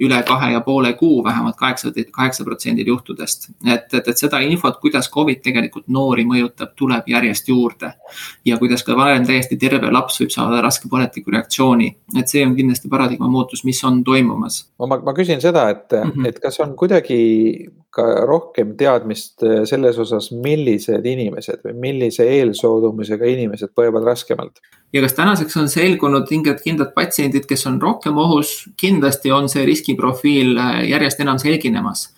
üle 0.00 0.18
kahe 0.28 0.52
ja 0.52 0.60
poole 0.60 0.92
kuu, 0.92 1.24
vähemalt 1.24 1.56
kaheksa, 1.56 1.90
kaheksa 2.12 2.44
protsendil 2.44 2.86
juhtudest. 2.86 3.48
et, 3.66 3.94
et, 3.94 4.08
et 4.08 4.18
seda 4.18 4.40
infot, 4.44 4.78
kuidas 4.80 5.08
Covid 5.12 5.40
tegelikult 5.44 5.88
noori 5.88 6.26
mõjutab, 6.28 6.74
tuleb 6.76 7.08
järjest 7.08 7.48
juurde. 7.48 7.92
ja 8.44 8.58
kuidas 8.58 8.84
ka 8.84 8.96
varem 8.96 9.26
täiesti 9.26 9.56
terve 9.56 9.90
laps 9.92 10.20
võib 10.20 10.34
saada 10.34 10.60
raske 10.62 10.88
põletiku 10.92 11.32
reaktsiooni, 11.32 11.88
et 12.18 12.28
see 12.28 12.44
on 12.46 12.54
kindlasti 12.56 12.88
paradigma 12.92 13.28
muutus, 13.28 13.64
mis 13.64 13.82
on 13.84 14.02
toimumas. 14.04 14.66
ma, 14.78 15.00
ma 15.00 15.16
küsin 15.16 15.40
seda, 15.40 15.68
et 15.70 15.92
mm, 15.92 16.12
-hmm. 16.12 16.28
et 16.28 16.40
kas 16.40 16.60
on 16.60 16.76
kuidagi 16.76 17.70
ka 17.96 18.04
rohkem 18.28 18.74
teadmist 18.76 19.44
selles 19.64 19.98
osas, 19.98 20.28
millised 20.32 21.06
inimesed 21.06 21.62
või 21.64 21.76
millise 21.86 22.26
eelsoodumusega 22.28 23.24
inimesed 23.24 23.72
põevad 23.76 24.04
raskemalt? 24.04 24.60
Ja 24.92 25.02
kas 25.02 25.14
tänaseks 25.14 25.56
on 25.56 25.68
selgunud 25.68 26.30
mingid 26.30 26.62
kindlad 26.64 26.92
patsiendid, 26.94 27.46
kes 27.48 27.66
on 27.66 27.80
rohkem 27.82 28.18
ohus, 28.18 28.68
kindlasti 28.80 29.32
on 29.34 29.50
see 29.52 29.66
riskiprofiil 29.66 30.56
äh, 30.56 30.78
järjest 30.90 31.20
enam 31.24 31.40
selginemas. 31.42 32.12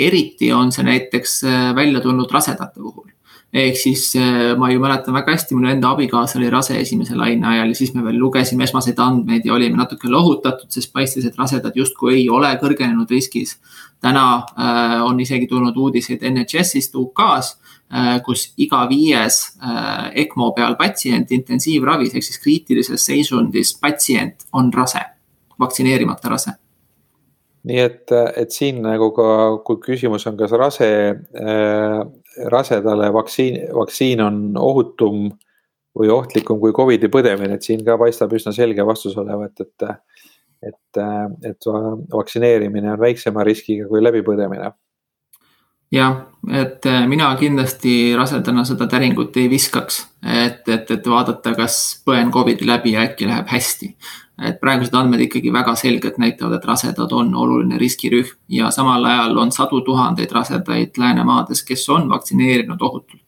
eriti 0.00 0.52
on 0.52 0.72
see 0.72 0.84
näiteks 0.84 1.42
äh, 1.44 1.74
välja 1.76 2.00
tulnud 2.00 2.30
rasedate 2.32 2.80
puhul 2.80 3.08
ehk 3.52 3.76
siis 3.76 4.14
äh, 4.16 4.56
ma 4.58 4.70
ju 4.70 4.80
mäletan 4.80 5.14
väga 5.14 5.34
hästi, 5.34 5.54
minu 5.54 5.68
enda 5.68 5.90
abikaasa 5.90 6.38
oli 6.38 6.50
rase 6.50 6.78
esimese 6.80 7.16
laine 7.18 7.46
ajal 7.46 7.68
ja 7.68 7.74
siis 7.74 7.94
me 7.94 8.04
veel 8.04 8.18
lugesime 8.18 8.64
esmaseid 8.64 8.98
andmeid 8.98 9.46
ja 9.46 9.54
olime 9.54 9.76
natuke 9.76 10.08
lohutatud, 10.08 10.70
sest 10.70 10.92
paistis, 10.92 11.26
et 11.26 11.38
rasedad 11.38 11.76
justkui 11.76 12.14
ei 12.14 12.28
ole 12.30 12.52
kõrgenenud 12.62 13.10
riskis. 13.10 13.58
täna 14.00 14.46
on 15.04 15.20
isegi 15.20 15.46
tulnud 15.46 15.76
uudiseid 15.76 16.22
NHS-ist 16.24 16.94
UK-s 16.96 17.58
kus 18.26 18.50
iga 18.62 18.84
viies 18.90 19.40
äh, 19.58 20.10
ECMO 20.24 20.52
peal 20.56 20.76
patsient 20.78 21.32
intensiivravis 21.34 22.14
ehk 22.14 22.26
siis 22.26 22.42
kriitilises 22.42 23.06
seisundis 23.10 23.74
patsient 23.80 24.46
on 24.52 24.72
rase, 24.74 25.02
vaktsineerimata 25.60 26.30
rase 26.30 26.56
nii 27.68 27.80
et, 27.82 28.12
et 28.40 28.54
siin 28.54 28.80
nagu 28.84 29.10
ka, 29.16 29.28
kui 29.66 29.80
küsimus 29.84 30.24
on, 30.30 30.36
kas 30.38 30.54
rase 30.56 30.88
äh, 31.12 31.98
rasedale 32.50 33.10
vaktsiin, 33.12 33.58
vaktsiin 33.76 34.22
on 34.24 34.40
ohutum 34.56 35.26
või 35.98 36.10
ohtlikum 36.14 36.60
kui 36.62 36.72
Covidi 36.72 37.10
põdemine, 37.12 37.58
et 37.58 37.66
siin 37.66 37.82
ka 37.84 37.98
paistab 38.00 38.32
üsna 38.36 38.54
selge 38.56 38.84
vastus 38.86 39.16
olevat, 39.20 39.60
et, 39.60 39.90
et, 40.70 41.00
et 41.50 41.68
vaktsineerimine 42.14 42.94
on 42.94 43.02
väiksema 43.02 43.44
riskiga 43.44 43.88
kui 43.90 44.02
läbipõdemine. 44.02 44.70
Jah, 45.92 46.16
et 46.52 46.86
mina 47.10 47.28
kindlasti 47.36 48.14
rasedana 48.16 48.64
seda 48.64 48.86
täringut 48.88 49.36
ei 49.36 49.50
viskaks, 49.50 50.00
et, 50.22 50.68
et, 50.68 50.90
et 50.90 51.06
vaadata, 51.06 51.54
kas 51.58 52.02
põen 52.06 52.30
Covidi 52.32 52.66
läbi 52.66 52.94
ja 52.94 53.04
äkki 53.08 53.28
läheb 53.28 53.50
hästi 53.50 53.94
et 54.40 54.60
praegused 54.60 54.94
andmed 54.96 55.20
ikkagi 55.26 55.52
väga 55.52 55.74
selgelt 55.76 56.18
näitavad, 56.20 56.56
et 56.56 56.68
rasedad 56.68 57.12
on 57.12 57.34
oluline 57.36 57.78
riskirühm 57.80 58.30
ja 58.56 58.70
samal 58.74 59.04
ajal 59.04 59.36
on 59.38 59.52
sadu 59.52 59.80
tuhandeid 59.84 60.32
rasedaid 60.32 60.96
läänemaades, 60.98 61.62
kes 61.64 61.88
on 61.88 62.08
vaktsineerinud 62.08 62.80
ohutult. 62.80 63.26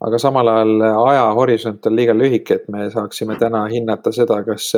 aga 0.00 0.18
samal 0.18 0.48
ajal 0.48 0.80
ajahorisont 1.06 1.86
on 1.86 1.96
liiga 1.96 2.14
lühike, 2.16 2.54
et 2.54 2.68
me 2.68 2.90
saaksime 2.90 3.36
täna 3.36 3.64
hinnata 3.68 4.12
seda, 4.12 4.42
kas 4.44 4.72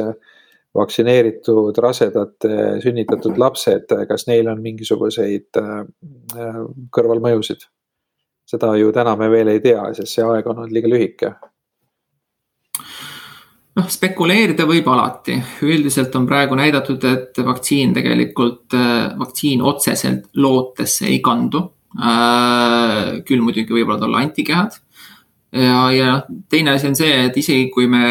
vaktsineeritud 0.74 1.78
rasedad 1.84 2.46
sünnitatud 2.82 3.38
lapsed, 3.38 3.92
kas 4.08 4.26
neil 4.28 4.48
on 4.48 4.62
mingisuguseid 4.64 5.60
äh, 5.60 6.58
kõrvalmõjusid? 6.96 7.68
seda 8.52 8.74
ju 8.76 8.90
täna 8.92 9.14
me 9.16 9.30
veel 9.32 9.48
ei 9.52 9.60
tea, 9.64 9.80
sest 9.96 10.16
see 10.16 10.24
aeg 10.26 10.48
on 10.50 10.58
olnud 10.58 10.74
liiga 10.74 10.90
lühike 10.90 11.30
noh, 13.78 13.88
spekuleerida 13.88 14.66
võib 14.68 14.88
alati, 14.92 15.36
üldiselt 15.66 16.14
on 16.18 16.26
praegu 16.28 16.56
näidatud, 16.58 17.04
et 17.08 17.38
vaktsiin 17.44 17.94
tegelikult, 17.96 18.66
äh, 18.76 19.12
vaktsiin 19.18 19.62
otseselt 19.62 20.28
lootesse 20.36 21.08
ei 21.08 21.20
kandu. 21.24 21.64
Äh, 21.92 23.20
küll 23.28 23.44
muidugi 23.44 23.74
võivad 23.76 24.04
olla 24.06 24.22
antikehad. 24.24 24.78
Ja, 25.52 25.92
ja 25.92 26.22
teine 26.48 26.74
asi 26.76 26.88
on 26.88 26.96
see, 26.96 27.12
et 27.26 27.36
isegi 27.36 27.68
kui 27.74 27.86
me 27.90 28.02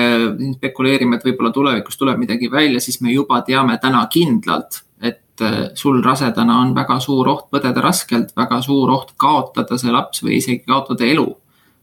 spekuleerime, 0.56 1.18
et 1.18 1.28
võib-olla 1.28 1.52
tulevikus 1.56 1.98
tuleb 2.00 2.22
midagi 2.22 2.52
välja, 2.52 2.80
siis 2.84 3.02
me 3.02 3.14
juba 3.14 3.42
teame 3.48 3.78
täna 3.82 4.06
kindlalt, 4.12 4.84
et 5.02 5.46
äh, 5.46 5.62
sul 5.76 6.02
rasedana 6.06 6.62
on 6.62 6.76
väga 6.78 7.00
suur 7.04 7.30
oht 7.34 7.50
põdeda 7.54 7.84
raskelt, 7.84 8.36
väga 8.38 8.62
suur 8.66 8.92
oht 8.98 9.16
kaotada 9.18 9.78
see 9.82 9.94
laps 9.94 10.24
või 10.26 10.38
isegi 10.42 10.66
kaotada 10.68 11.08
elu 11.08 11.30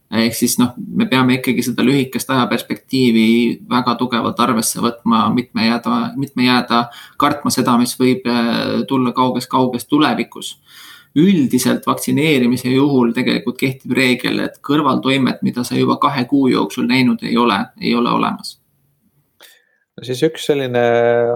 ehk 0.09 0.33
siis 0.33 0.55
noh, 0.57 0.73
me 0.77 1.05
peame 1.09 1.37
ikkagi 1.37 1.63
seda 1.65 1.83
lühikest 1.85 2.31
ajaperspektiivi 2.33 3.25
väga 3.69 3.93
tugevalt 3.99 4.39
arvesse 4.41 4.81
võtma, 4.81 5.27
mitme 5.33 5.67
jääda, 5.67 5.97
mitme 6.17 6.47
jääda 6.47 6.87
kartma 7.21 7.53
seda, 7.53 7.77
mis 7.77 7.93
võib 7.99 8.25
äh, 8.29 8.81
tulla 8.89 9.13
kauges-kauges 9.13 9.85
tulevikus. 9.89 10.55
Üldiselt 11.17 11.87
vaktsineerimise 11.87 12.69
juhul 12.69 13.13
tegelikult 13.15 13.57
kehtib 13.57 13.97
reegel, 13.97 14.39
et 14.45 14.61
kõrvaltoimet, 14.65 15.41
mida 15.41 15.65
sa 15.65 15.77
juba 15.79 15.97
kahe 16.01 16.25
kuu 16.29 16.47
jooksul 16.53 16.85
näinud 16.89 17.23
ei 17.25 17.37
ole, 17.37 17.63
ei 17.81 17.95
ole 17.97 18.11
olemas 18.13 18.59
no 19.99 20.07
siis 20.07 20.21
üks 20.23 20.45
selline 20.47 20.81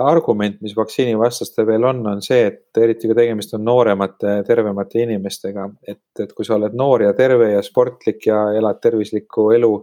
argument, 0.06 0.62
mis 0.64 0.76
vaktsiinivastastel 0.78 1.68
veel 1.68 1.84
on, 1.90 2.00
on 2.14 2.22
see, 2.24 2.46
et 2.48 2.80
eriti 2.80 3.10
kui 3.10 3.18
tegemist 3.18 3.56
on 3.58 3.66
nooremate, 3.68 4.38
tervemate 4.48 5.04
inimestega, 5.04 5.68
et, 5.84 6.06
et 6.24 6.32
kui 6.32 6.48
sa 6.48 6.56
oled 6.56 6.78
noor 6.80 7.04
ja 7.04 7.12
terve 7.18 7.52
ja 7.52 7.64
sportlik 7.66 8.30
ja 8.30 8.46
elad 8.56 8.80
tervislikku 8.84 9.50
elu, 9.58 9.74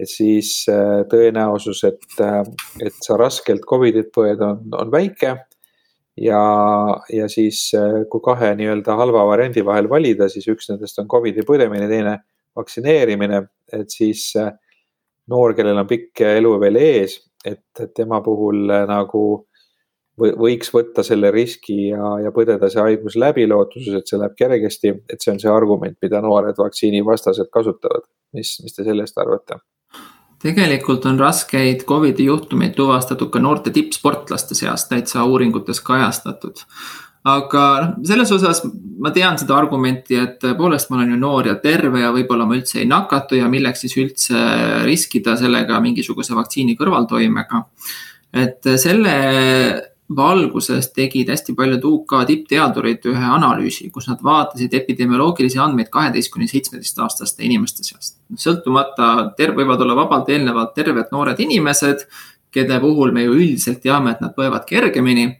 et 0.00 0.08
siis 0.08 0.52
äh, 0.70 1.02
tõenäosus, 1.10 1.82
et, 1.88 2.06
äh, 2.22 2.44
et 2.86 3.02
sa 3.02 3.18
raskelt 3.20 3.66
Covidit 3.68 4.12
põed, 4.14 4.40
on, 4.46 4.62
on 4.78 4.92
väike. 4.92 5.34
Ja, 6.16 6.42
ja 7.12 7.28
siis, 7.28 7.68
äh, 7.78 8.02
kui 8.10 8.24
kahe 8.24 8.54
nii-öelda 8.58 8.96
halva 8.98 9.26
variandi 9.28 9.64
vahel 9.66 9.90
valida, 9.90 10.28
siis 10.28 10.48
üks 10.50 10.70
nendest 10.72 10.98
on 10.98 11.08
Covidi 11.08 11.46
põdemine, 11.46 11.88
teine 11.90 12.18
vaktsineerimine, 12.56 13.44
et 13.72 13.90
siis 13.94 14.32
noor, 15.30 15.54
kellel 15.54 15.78
on 15.78 15.86
pikk 15.86 16.24
elu 16.26 16.56
veel 16.60 16.80
ees 16.80 17.20
et, 17.44 17.94
tema 17.94 18.20
puhul 18.24 18.68
äh, 18.70 18.84
nagu 18.88 19.22
võiks 20.20 20.68
võtta 20.74 21.00
selle 21.06 21.30
riski 21.32 21.86
ja, 21.88 22.16
ja 22.20 22.32
põdeda 22.34 22.68
see 22.68 22.82
haigus 22.82 23.16
läbi 23.16 23.46
lootuses, 23.48 23.94
et 23.96 24.10
see 24.10 24.18
läheb 24.20 24.34
kergesti, 24.36 24.92
et 25.08 25.22
see 25.22 25.32
on 25.32 25.40
see 25.40 25.52
argument, 25.52 25.96
mida 26.02 26.20
noored 26.20 26.58
vaktsiinivastased 26.60 27.48
kasutavad. 27.52 28.04
mis, 28.36 28.58
mis 28.64 28.76
te 28.76 28.84
sellest 28.84 29.16
arvate? 29.18 29.62
Tegelikult 30.40 31.04
on 31.06 31.20
raskeid 31.20 31.84
Covidi 31.88 32.24
juhtumeid 32.30 32.74
tuvastatud 32.76 33.30
ka 33.30 33.42
noorte 33.42 33.70
tippsportlaste 33.74 34.56
seas, 34.56 34.86
täitsa 34.88 35.24
uuringutes 35.28 35.80
kajastatud 35.84 36.64
aga 37.28 37.64
noh, 37.82 37.96
selles 38.06 38.30
osas 38.32 38.62
ma 39.00 39.12
tean 39.12 39.36
seda 39.40 39.58
argumenti, 39.58 40.16
et 40.16 40.38
tõepoolest 40.40 40.88
ma 40.90 41.00
olen 41.00 41.12
ju 41.14 41.18
noor 41.20 41.50
ja 41.50 41.56
terve 41.60 42.00
ja 42.00 42.12
võib-olla 42.14 42.46
ma 42.48 42.56
üldse 42.56 42.80
ei 42.80 42.88
nakatu 42.88 43.36
ja 43.36 43.48
milleks 43.52 43.84
siis 43.84 43.96
üldse 44.00 44.40
riskida 44.88 45.36
sellega 45.40 45.80
mingisuguse 45.84 46.36
vaktsiini 46.36 46.78
kõrvaltoimega. 46.80 47.64
et 48.32 48.64
selle 48.78 49.14
valguses 50.16 50.90
tegid 50.94 51.28
hästi 51.30 51.54
paljud 51.54 51.84
UK 51.86 52.14
tippteadurid 52.26 53.06
ühe 53.12 53.30
analüüsi, 53.36 53.90
kus 53.94 54.08
nad 54.10 54.22
vaatasid 54.26 54.74
epidemioloogilisi 54.74 55.60
andmeid 55.62 55.90
kaheteist 55.92 56.32
kuni 56.34 56.48
seitsmeteistaastaste 56.50 57.46
inimeste 57.46 57.86
seast. 57.86 58.18
sõltumata, 58.34 59.30
võivad 59.38 59.80
olla 59.80 59.96
vabalt 59.96 60.28
eelnevalt 60.28 60.74
terved 60.74 61.14
noored 61.14 61.40
inimesed, 61.40 62.06
kelle 62.50 62.80
puhul 62.82 63.12
me 63.14 63.24
ju 63.24 63.34
üldiselt 63.38 63.82
teame, 63.82 64.10
et 64.10 64.20
nad 64.20 64.34
põevad 64.34 64.66
kergemini 64.66 65.36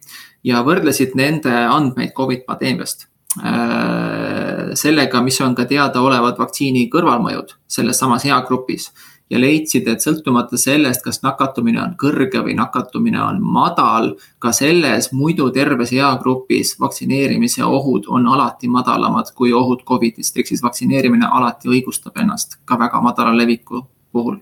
ja 0.47 0.63
võrdlesid 0.63 1.17
nende 1.19 1.51
andmeid 1.51 2.15
Covid 2.17 2.47
pandeemiast 2.47 3.09
äh, 3.43 4.71
sellega, 4.79 5.23
mis 5.23 5.41
on 5.41 5.57
ka 5.59 5.67
teadaolevad 5.67 6.39
vaktsiini 6.39 6.87
kõrvalmõjud 6.93 7.57
selles 7.67 7.99
samas 7.99 8.25
eagrupis 8.29 8.93
ja 9.31 9.41
leidsid, 9.41 9.89
et 9.89 10.03
sõltumata 10.05 10.59
sellest, 10.59 11.03
kas 11.05 11.23
nakatumine 11.23 11.81
on 11.83 11.95
kõrge 12.01 12.43
või 12.45 12.57
nakatumine 12.59 13.21
on 13.23 13.41
madal, 13.43 14.13
ka 14.43 14.53
selles 14.57 15.11
muidu 15.17 15.51
terves 15.55 15.93
eagrupis 15.97 16.75
vaktsineerimise 16.81 17.65
ohud 17.65 18.09
on 18.09 18.29
alati 18.29 18.69
madalamad 18.69 19.33
kui 19.35 19.53
ohud 19.57 19.85
Covidist, 19.89 20.37
ehk 20.37 20.51
siis 20.51 20.63
vaktsineerimine 20.63 21.29
alati 21.31 21.71
õigustab 21.71 22.19
ennast 22.21 22.61
ka 22.65 22.79
väga 22.79 23.01
madala 23.01 23.35
leviku 23.37 23.85
puhul. 24.13 24.41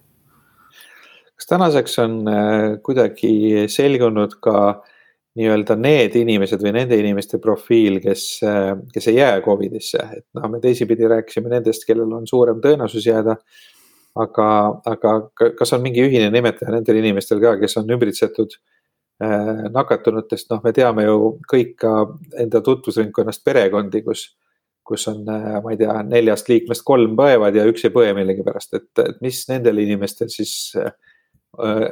kas 1.39 1.47
tänaseks 1.47 1.99
on 2.03 2.21
äh, 2.29 2.79
kuidagi 2.83 3.67
selgunud 3.71 4.41
ka 4.43 4.57
äh, 4.69 4.97
nii-öelda 5.39 5.77
need 5.79 6.17
inimesed 6.19 6.63
või 6.65 6.75
nende 6.75 6.99
inimeste 6.99 7.39
profiil, 7.43 8.01
kes, 8.03 8.25
kes 8.95 9.11
ei 9.11 9.21
jää 9.21 9.41
Covidisse, 9.45 10.03
et 10.19 10.25
noh, 10.37 10.49
me 10.51 10.61
teisipidi 10.63 11.09
rääkisime 11.11 11.53
nendest, 11.53 11.87
kellel 11.87 12.13
on 12.17 12.27
suurem 12.27 12.63
tõenäosus 12.65 13.07
jääda. 13.07 13.39
Aga, 14.23 14.49
aga 14.89 15.15
kas 15.59 15.73
on 15.77 15.85
mingi 15.85 16.03
ühine 16.05 16.31
nimetaja 16.35 16.73
nendel 16.75 17.01
inimestel 17.01 17.41
ka, 17.43 17.55
kes 17.61 17.79
on 17.81 17.91
ümbritsetud 17.95 18.57
äh, 19.23 19.65
nakatunutest, 19.75 20.49
noh, 20.53 20.63
me 20.65 20.75
teame 20.77 21.07
ju 21.07 21.35
kõik 21.51 21.77
ka 21.83 21.95
enda 22.45 22.63
tutvusringkonnast 22.65 23.45
perekondi, 23.47 24.03
kus, 24.07 24.25
kus 24.87 25.09
on, 25.13 25.23
äh, 25.33 25.59
ma 25.65 25.75
ei 25.75 25.81
tea, 25.81 25.99
neljast 26.09 26.51
liikmest 26.51 26.87
kolm 26.89 27.17
põevad 27.19 27.59
ja 27.59 27.67
üks 27.69 27.87
ei 27.87 27.95
põe 27.95 28.15
millegipärast, 28.19 28.75
et, 28.81 28.91
et 29.05 29.23
mis 29.25 29.45
nendel 29.51 29.85
inimestel 29.85 30.33
siis 30.33 30.57
äh, 30.79 30.91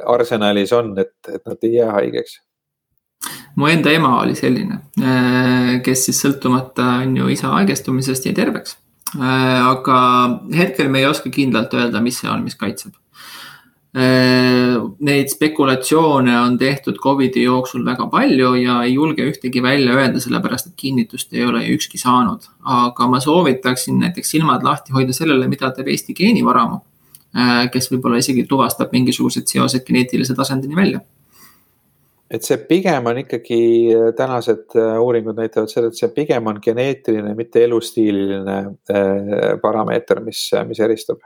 arsenalis 0.07 0.75
on, 0.75 0.93
et, 1.01 1.15
et 1.31 1.43
nad 1.47 1.63
ei 1.67 1.79
jää 1.79 1.93
haigeks? 1.95 2.41
Mu 3.57 3.65
enda 3.71 3.89
ema 3.89 4.11
oli 4.21 4.35
selline, 4.37 4.75
kes 5.81 6.03
siis 6.05 6.19
sõltumata 6.21 6.99
on 7.01 7.15
ju 7.17 7.31
isa 7.33 7.49
haigestumisest 7.55 8.27
jäi 8.29 8.35
terveks. 8.37 8.75
Äh, 9.17 9.65
aga 9.65 9.99
hetkel 10.53 10.91
me 10.93 11.01
ei 11.01 11.09
oska 11.09 11.31
kindlalt 11.33 11.73
öelda, 11.73 12.01
mis 12.03 12.19
see 12.21 12.29
on, 12.29 12.43
mis 12.45 12.57
kaitseb. 12.59 12.93
Äh, 13.97 14.75
neid 15.07 15.31
spekulatsioone 15.31 16.35
on 16.37 16.57
tehtud 16.61 16.99
Covidi 17.01 17.47
jooksul 17.47 17.85
väga 17.87 18.05
palju 18.13 18.51
ja 18.61 18.81
ei 18.85 18.93
julge 18.93 19.25
ühtegi 19.25 19.63
välja 19.63 19.95
öelda, 19.97 20.21
sellepärast 20.21 20.69
et 20.69 20.77
kinnitust 20.77 21.33
ei 21.33 21.47
ole 21.47 21.63
ju 21.65 21.79
ükski 21.79 21.97
saanud. 21.97 22.45
aga 22.61 23.07
ma 23.07 23.19
soovitaksin 23.23 23.99
näiteks 24.03 24.35
silmad 24.35 24.63
lahti 24.63 24.93
hoida 24.93 25.13
sellele, 25.15 25.47
mida 25.47 25.71
teeb 25.71 25.87
Eesti 25.87 26.13
geenivaramu, 26.13 26.81
kes 27.73 27.89
võib-olla 27.91 28.19
isegi 28.21 28.43
tuvastab 28.49 28.91
mingisugused 28.91 29.47
seosed 29.47 29.85
geneetilise 29.87 30.35
tasandini 30.35 30.75
välja 30.75 31.01
et 32.31 32.43
see 32.43 32.57
pigem 32.67 33.07
on 33.07 33.21
ikkagi, 33.23 33.61
äh, 33.93 34.11
tänased 34.17 34.75
äh, 34.75 34.97
uuringud 35.01 35.37
näitavad 35.37 35.71
seda, 35.71 35.91
et 35.91 35.99
see 35.99 36.09
pigem 36.15 36.49
on 36.51 36.59
geneetiline, 36.63 37.33
mitte 37.37 37.63
elustiililine 37.63 38.57
äh, 38.91 39.55
parameeter, 39.61 40.21
mis, 40.25 40.49
mis 40.67 40.83
eristab. 40.83 41.23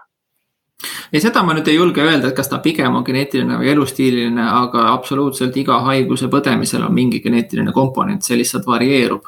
ei, 1.14 1.20
seda 1.22 1.44
ma 1.46 1.54
nüüd 1.58 1.68
ei 1.70 1.78
julge 1.78 2.06
öelda, 2.06 2.30
et 2.30 2.38
kas 2.38 2.50
ta 2.50 2.62
pigem 2.64 2.96
on 2.98 3.06
geneetiline 3.06 3.58
või 3.62 3.74
elustiililine, 3.74 4.46
aga 4.62 4.88
absoluutselt 4.94 5.58
iga 5.58 5.82
haiguse 5.88 6.30
põdemisel 6.32 6.86
on 6.88 6.96
mingi 6.96 7.20
geneetiline 7.22 7.74
komponent, 7.76 8.26
see 8.26 8.40
lihtsalt 8.40 8.66
varieerub, 8.70 9.28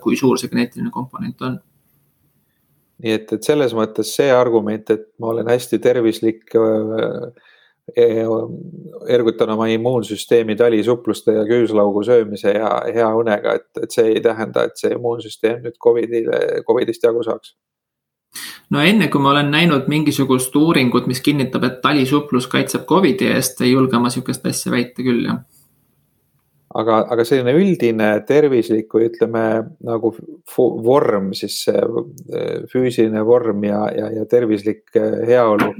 kui 0.00 0.16
suur 0.16 0.38
see 0.38 0.48
geneetiline 0.48 0.92
komponent 0.94 1.42
on 1.42 1.58
nii 3.00 3.14
et, 3.16 3.32
et 3.32 3.46
selles 3.46 3.72
mõttes 3.76 4.12
see 4.16 4.28
argument, 4.32 4.92
et 4.92 5.06
ma 5.20 5.32
olen 5.32 5.48
hästi 5.50 5.80
tervislik 5.82 6.54
äh, 6.58 7.30
ergutan 7.96 9.50
oma 9.54 9.66
immuunsüsteemi 9.72 10.56
talisuppluste 10.56 11.34
ja 11.38 11.44
küüslaugu 11.48 12.04
söömise 12.06 12.54
ja 12.56 12.70
hea 12.94 13.08
unega, 13.16 13.54
et, 13.60 13.68
et 13.82 13.90
see 13.90 14.14
ei 14.14 14.22
tähenda, 14.24 14.64
et 14.68 14.80
see 14.80 14.94
immuunsüsteem 14.96 15.64
nüüd 15.64 15.78
Covidile, 15.82 16.40
Covidist 16.66 17.04
jagu 17.04 17.24
saaks. 17.26 17.54
no 18.70 18.82
enne 18.86 19.08
kui 19.08 19.22
ma 19.22 19.32
olen 19.34 19.50
näinud 19.50 19.88
mingisugust 19.88 20.56
uuringut, 20.56 21.06
mis 21.10 21.20
kinnitab, 21.20 21.64
et 21.66 21.80
talisuplus 21.82 22.46
kaitseb 22.46 22.84
Covidi 22.86 23.32
eest, 23.32 23.60
ei 23.60 23.72
julge 23.72 23.98
ma 23.98 24.10
sihukest 24.10 24.46
asja 24.46 24.72
väita 24.72 25.02
küll, 25.02 25.24
jah 25.26 25.42
aga, 26.78 27.00
aga 27.10 27.24
selline 27.26 27.54
üldine 27.58 28.10
tervislik 28.28 28.92
või 28.94 29.08
ütleme 29.08 29.44
nagu 29.86 30.12
vorm, 30.56 31.32
siis 31.38 31.62
füüsiline 32.70 33.24
vorm 33.26 33.64
ja, 33.66 33.82
ja, 33.96 34.10
ja 34.20 34.28
tervislik 34.30 34.94
heaolu. 34.94 35.72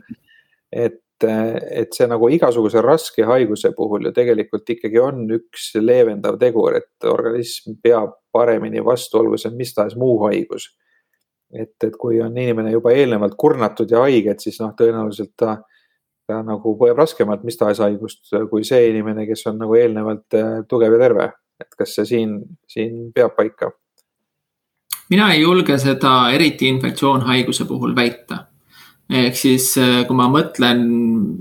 et 0.73 1.01
et 1.25 1.95
see 1.97 2.07
nagu 2.09 2.29
igasuguse 2.33 2.83
raske 2.85 3.25
haiguse 3.27 3.73
puhul 3.77 4.09
ju 4.09 4.13
tegelikult 4.17 4.69
ikkagi 4.75 5.01
on 5.03 5.25
üks 5.37 5.71
leevendav 5.81 6.39
tegur, 6.41 6.77
et 6.79 7.09
organism 7.09 7.77
peab 7.83 8.17
paremini 8.33 8.83
vastu, 8.85 9.21
olgu 9.21 9.39
see 9.41 9.53
mis 9.57 9.75
tahes 9.75 9.97
muu 10.01 10.19
haigus. 10.27 10.71
et, 11.51 11.75
et 11.83 11.97
kui 11.99 12.21
on 12.23 12.37
inimene 12.39 12.71
juba 12.71 12.93
eelnevalt 12.95 13.35
kurnatud 13.35 13.91
ja 13.91 14.05
haige, 14.05 14.37
et 14.37 14.41
siis 14.41 14.61
noh, 14.63 14.71
tõenäoliselt 14.79 15.33
ta, 15.37 15.57
ta 16.31 16.43
nagu 16.47 16.77
põeb 16.79 16.99
raskemalt 16.99 17.43
mis 17.43 17.59
tahes 17.59 17.81
haigust 17.83 18.31
kui 18.51 18.63
see 18.65 18.93
inimene, 18.93 19.27
kes 19.27 19.43
on 19.51 19.59
nagu 19.59 19.75
eelnevalt 19.75 20.39
äh, 20.39 20.53
tugev 20.71 20.95
ja 20.95 21.03
terve. 21.03 21.31
et 21.61 21.75
kas 21.77 21.97
see 21.99 22.07
siin, 22.09 22.39
siin 22.71 23.11
peab 23.13 23.35
paika? 23.37 23.73
mina 25.11 25.33
ei 25.35 25.43
julge 25.43 25.79
seda 25.79 26.31
eriti 26.33 26.71
infektsioonhaiguse 26.71 27.67
puhul 27.67 27.97
väita 27.97 28.45
ehk 29.11 29.37
siis, 29.37 29.73
äh, 29.79 30.03
kui 30.07 30.17
ma 30.17 30.29
mõtlen 30.31 30.83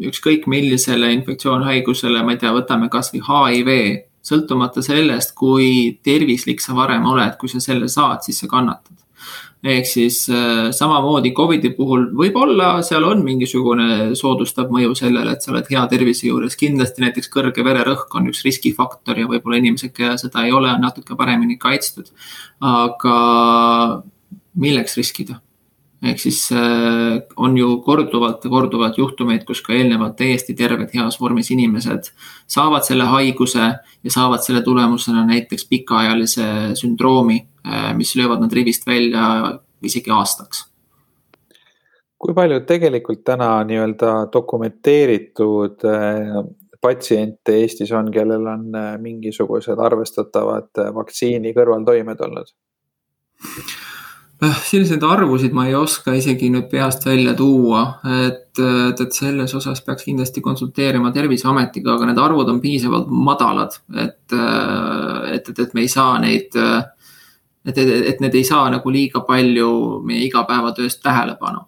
ükskõik 0.09 0.47
millisele 0.49 1.11
infektsioonhaigusele, 1.19 2.23
ma 2.25 2.33
ei 2.33 2.41
tea, 2.41 2.53
võtame 2.55 2.89
kasvõi 2.89 3.21
HIV, 3.25 3.73
sõltumata 4.25 4.81
sellest, 4.85 5.35
kui 5.37 5.99
tervislik 6.05 6.61
sa 6.63 6.75
varem 6.77 7.05
oled, 7.07 7.37
kui 7.39 7.51
sa 7.51 7.61
selle 7.63 7.89
saad, 7.89 8.23
siis 8.25 8.41
sa 8.41 8.49
kannatad. 8.49 8.95
ehk 9.59 9.85
siis 9.85 10.21
äh, 10.31 10.69
samamoodi 10.71 11.33
Covidi 11.35 11.73
puhul 11.75 12.05
võib-olla 12.15 12.77
seal 12.81 13.03
on 13.03 13.25
mingisugune 13.25 14.15
soodustav 14.15 14.69
mõju 14.71 14.93
sellele, 14.95 15.33
et 15.35 15.43
sa 15.43 15.51
oled 15.51 15.67
hea 15.67 15.81
tervise 15.91 16.27
juures, 16.27 16.55
kindlasti 16.55 17.03
näiteks 17.03 17.27
kõrge 17.33 17.65
vererõhk 17.67 18.15
on 18.15 18.29
üks 18.31 18.45
riskifaktor 18.47 19.19
ja 19.19 19.27
võib-olla 19.27 19.59
inimesed, 19.59 19.91
kellel 19.91 20.15
seda 20.21 20.45
ei 20.45 20.55
ole, 20.55 20.71
on 20.71 20.87
natuke 20.87 21.17
paremini 21.19 21.59
kaitstud. 21.59 22.07
aga 22.61 23.19
milleks 24.55 24.95
riskida? 24.97 25.41
Ehk 26.03 26.19
siis 26.19 26.51
äh, 26.55 27.19
on 27.35 27.57
ju 27.57 27.81
korduvalt 27.83 28.43
ja 28.43 28.49
korduvalt 28.49 28.97
juhtumeid, 28.97 29.43
kus 29.47 29.61
ka 29.65 29.73
eelnevalt 29.75 30.15
täiesti 30.19 30.55
terved, 30.55 30.91
heas 30.95 31.19
vormis 31.19 31.51
inimesed 31.51 32.11
saavad 32.47 32.85
selle 32.87 33.09
haiguse 33.09 33.65
ja 34.03 34.13
saavad 34.13 34.43
selle 34.45 34.61
tulemusena 34.63 35.25
näiteks 35.27 35.67
pikaajalise 35.69 36.47
sündroomi, 36.79 37.41
äh, 37.67 37.91
mis 37.97 38.15
löövad 38.15 38.45
nad 38.45 38.55
rivist 38.55 38.87
välja 38.87 39.59
isegi 39.83 40.11
aastaks. 40.11 40.65
kui 42.19 42.33
palju 42.35 42.59
tegelikult 42.67 43.21
täna 43.23 43.63
nii-öelda 43.63 44.27
dokumenteeritud 44.33 45.85
äh, 45.87 46.39
patsiente 46.81 47.59
Eestis 47.59 47.91
on, 47.91 48.11
kellel 48.11 48.47
on 48.47 48.71
mingisugused 49.03 49.79
arvestatavad 49.83 50.83
vaktsiini 50.95 51.51
kõrvaltoimed 51.55 52.27
olnud? 52.27 52.55
Äh, 54.39 54.59
selliseid 54.63 55.03
arvusid 55.03 55.51
ma 55.51 55.65
ei 55.67 55.73
oska 55.75 56.13
isegi 56.15 56.47
nüüd 56.53 56.69
peast 56.71 57.03
välja 57.03 57.33
tuua, 57.35 57.81
et, 58.23 58.53
et, 58.55 59.01
et 59.03 59.15
selles 59.15 59.51
osas 59.57 59.81
peaks 59.83 60.05
kindlasti 60.07 60.39
konsulteerima 60.39 61.09
Terviseametiga, 61.11 61.97
aga 61.97 62.05
need 62.07 62.19
arvud 62.23 62.47
on 62.47 62.61
piisavalt 62.63 63.09
madalad, 63.11 63.73
et, 63.99 64.21
et, 64.31 65.49
et, 65.49 65.59
et 65.65 65.73
me 65.75 65.83
ei 65.83 65.89
saa 65.91 66.13
neid, 66.23 66.55
et, 66.55 67.73
et, 67.73 67.91
et 68.13 68.21
need 68.23 68.37
ei 68.39 68.45
saa 68.47 68.69
nagu 68.71 68.93
liiga 68.95 69.25
palju 69.27 69.73
meie 70.07 70.21
igapäevatööst 70.29 71.01
tähelepanu. 71.03 71.65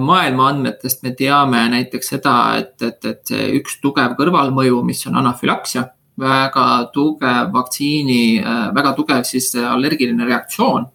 maailma 0.00 0.46
andmetest 0.48 1.02
me 1.02 1.12
teame 1.16 1.60
näiteks 1.74 2.08
seda, 2.14 2.36
et, 2.60 2.72
et, 2.88 3.04
et 3.04 3.20
see 3.28 3.50
üks 3.58 3.76
tugev 3.84 4.16
kõrvalmõju, 4.16 4.80
mis 4.84 5.04
on 5.08 5.20
anafülaksia, 5.20 5.84
väga 6.20 6.64
tugev 6.94 7.52
vaktsiini, 7.52 8.40
väga 8.80 8.94
tugev 8.96 9.28
siis 9.28 9.50
allergiline 9.60 10.24
reaktsioon 10.28 10.88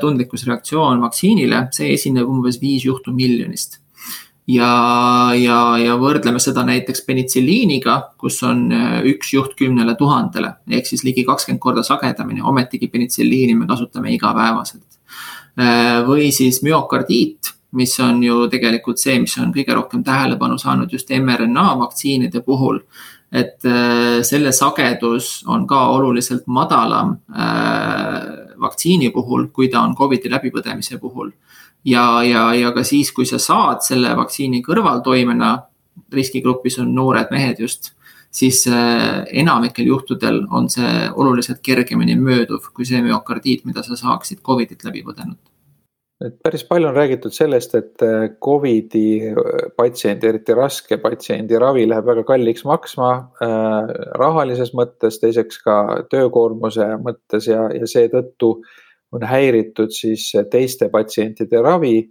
tundlikkusreaktsioon 0.00 1.00
vaktsiinile, 1.00 1.66
see 1.74 1.94
esineb 1.94 2.28
umbes 2.28 2.60
viis 2.60 2.84
juhtu 2.84 3.14
miljonist. 3.16 3.78
ja, 4.50 4.70
ja, 5.38 5.58
ja 5.78 5.94
võrdleme 6.00 6.40
seda 6.42 6.64
näiteks 6.66 7.04
penitsilliiniga, 7.06 7.96
kus 8.18 8.40
on 8.42 8.64
äh, 8.74 8.96
üks 9.12 9.30
juht 9.32 9.54
kümnele 9.58 9.94
tuhandele 9.98 10.56
ehk 10.68 10.88
siis 10.90 11.04
ligi 11.06 11.24
kakskümmend 11.24 11.62
korda 11.62 11.84
sagedamini, 11.86 12.42
ometigi 12.42 12.88
penitsilliini 12.90 13.54
me 13.54 13.68
kasutame 13.70 14.12
igapäevaselt. 14.16 14.98
Äh, 15.60 16.00
või 16.08 16.32
siis 16.34 16.62
müokardiit 16.66 17.54
mis 17.78 17.94
on 18.02 18.18
ju 18.24 18.48
tegelikult 18.50 18.98
see, 18.98 19.20
mis 19.22 19.36
on 19.38 19.52
kõige 19.54 19.76
rohkem 19.76 20.02
tähelepanu 20.02 20.58
saanud 20.58 20.90
just 20.90 21.12
mRNA 21.14 21.68
vaktsiinide 21.78 22.42
puhul 22.42 22.82
et 23.30 23.62
selle 24.26 24.50
sagedus 24.50 25.44
on 25.46 25.62
ka 25.70 25.84
oluliselt 25.94 26.48
madalam 26.50 27.12
vaktsiini 28.60 29.10
puhul, 29.14 29.48
kui 29.52 29.68
ta 29.68 29.84
on 29.84 29.94
Covidi 29.96 30.30
läbipõdemise 30.30 30.98
puhul. 30.98 31.32
ja, 31.84 32.22
ja, 32.22 32.54
ja 32.54 32.72
ka 32.72 32.84
siis, 32.84 33.12
kui 33.12 33.26
sa 33.26 33.38
saad 33.38 33.82
selle 33.82 34.16
vaktsiini 34.16 34.62
kõrvaltoimena, 34.62 35.54
riskigrupis 36.12 36.78
on 36.78 36.94
noored 36.94 37.30
mehed 37.30 37.60
just, 37.60 37.92
siis 38.30 38.66
äh, 38.68 39.24
enamikel 39.42 39.86
juhtudel 39.86 40.44
on 40.50 40.68
see 40.70 41.08
oluliselt 41.10 41.60
kergemini 41.62 42.16
mööduv 42.16 42.70
kui 42.74 42.86
see 42.86 43.02
müokardiit, 43.02 43.64
mida 43.64 43.82
sa 43.82 43.96
saaksid 43.96 44.42
Covidit 44.46 44.84
läbi 44.84 45.02
põdenud 45.06 45.49
et 46.26 46.36
päris 46.44 46.64
palju 46.68 46.90
on 46.90 46.96
räägitud 46.96 47.32
sellest, 47.32 47.74
et 47.78 48.02
äh, 48.04 48.28
Covidi 48.44 49.30
äh, 49.30 49.70
patsiendi, 49.76 50.28
eriti 50.28 50.54
raske 50.56 50.98
patsiendi 51.00 51.58
ravi 51.60 51.86
läheb 51.88 52.06
väga 52.10 52.24
kalliks 52.28 52.66
maksma 52.68 53.10
äh, 53.44 53.90
rahalises 54.20 54.74
mõttes, 54.76 55.20
teiseks 55.22 55.62
ka 55.64 55.80
töökoormuse 56.12 56.92
mõttes 57.00 57.48
ja, 57.48 57.66
ja 57.72 57.88
seetõttu 57.88 58.58
on 59.16 59.26
häiritud 59.26 59.90
siis 59.94 60.28
teiste 60.52 60.90
patsientide 60.92 61.62
ravi. 61.64 62.10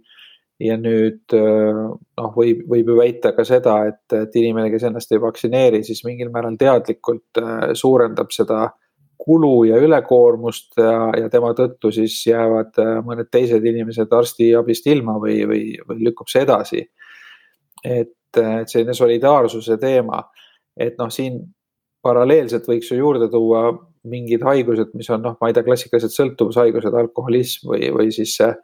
ja 0.60 0.74
nüüd 0.76 1.32
äh, 1.32 1.78
noh, 2.20 2.34
võib, 2.36 2.66
võib 2.68 2.90
ju 2.92 2.96
väita 2.98 3.30
ka 3.32 3.46
seda, 3.48 3.78
et, 3.88 4.02
et 4.12 4.34
inimene, 4.36 4.68
kes 4.74 4.82
ennast 4.90 5.12
ei 5.14 5.22
vaktsineeri, 5.22 5.84
siis 5.86 6.02
mingil 6.04 6.28
määral 6.34 6.58
teadlikult 6.60 7.40
suurendab 7.78 8.34
seda 8.34 8.66
kulu 9.20 9.64
ja 9.68 9.78
ülekoormust 9.80 10.78
ja, 10.80 11.10
ja 11.18 11.28
tema 11.32 11.52
tõttu 11.56 11.92
siis 11.94 12.16
jäävad 12.26 12.80
äh, 12.80 12.96
mõned 13.06 13.30
teised 13.32 13.64
inimesed 13.66 14.12
arstiabist 14.16 14.88
ilma 14.90 15.18
või, 15.22 15.42
või, 15.48 15.62
või 15.88 16.08
lükkub 16.08 16.30
see 16.32 16.44
edasi. 16.46 16.86
et, 17.84 18.16
et 18.36 18.68
selline 18.68 18.94
solidaarsuse 18.94 19.76
teema, 19.80 20.22
et 20.76 20.98
noh, 21.00 21.10
siin 21.12 21.40
paralleelselt 22.04 22.68
võiks 22.68 22.90
ju 22.92 23.00
juurde 23.00 23.28
tuua 23.32 23.70
mingid 24.08 24.44
haigused, 24.44 24.92
mis 24.96 25.08
on 25.12 25.24
noh, 25.24 25.36
ma 25.40 25.50
ei 25.50 25.56
tea, 25.56 25.64
klassikalised 25.66 26.14
sõltuvushaigused, 26.14 26.94
alkoholism 26.96 27.72
või, 27.72 27.90
või 27.92 28.12
siis 28.14 28.36
äh, 28.44 28.56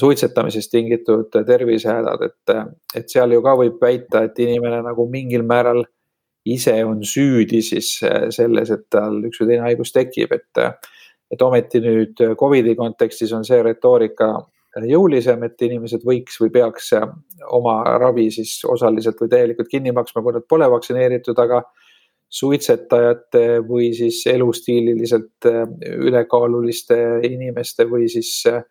suitsetamisest 0.00 0.70
tingitud 0.72 1.32
tervisehädad, 1.46 2.28
et, 2.28 2.54
et 2.96 3.10
seal 3.12 3.34
ju 3.34 3.42
ka 3.44 3.56
võib 3.58 3.82
väita, 3.82 4.24
et 4.28 4.38
inimene 4.40 4.80
nagu 4.86 5.08
mingil 5.10 5.44
määral 5.44 5.84
ise 6.44 6.78
on 6.84 7.04
süüdi 7.06 7.62
siis 7.62 8.00
äh, 8.06 8.30
selles, 8.34 8.70
et 8.70 8.88
tal 8.90 9.20
üks 9.28 9.42
või 9.42 9.52
teine 9.52 9.66
haigus 9.68 9.92
tekib, 9.94 10.32
et, 10.34 10.64
et 11.30 11.42
ometi 11.42 11.82
nüüd 11.84 12.24
Covidi 12.38 12.74
kontekstis 12.78 13.32
on 13.36 13.46
see 13.46 13.62
retoorika 13.62 14.34
jõulisem, 14.80 15.42
et 15.44 15.62
inimesed 15.62 16.04
võiks 16.06 16.38
või 16.40 16.50
peaks 16.54 16.92
äh, 16.96 17.08
oma 17.52 17.82
ravi 18.00 18.30
siis 18.32 18.60
osaliselt 18.64 19.20
või 19.20 19.28
täielikult 19.32 19.68
kinni 19.68 19.92
maksma, 19.92 20.22
kui 20.22 20.32
nad 20.32 20.46
pole 20.48 20.68
vaktsineeritud, 20.72 21.38
aga 21.38 21.62
suitsetajate 22.32 23.60
või 23.68 23.90
siis 23.96 24.22
elustiililiselt 24.32 25.48
äh, 25.50 25.66
ülekaaluliste 25.98 26.96
inimeste 27.28 27.86
või 27.90 28.08
siis 28.08 28.32
äh, 28.48 28.62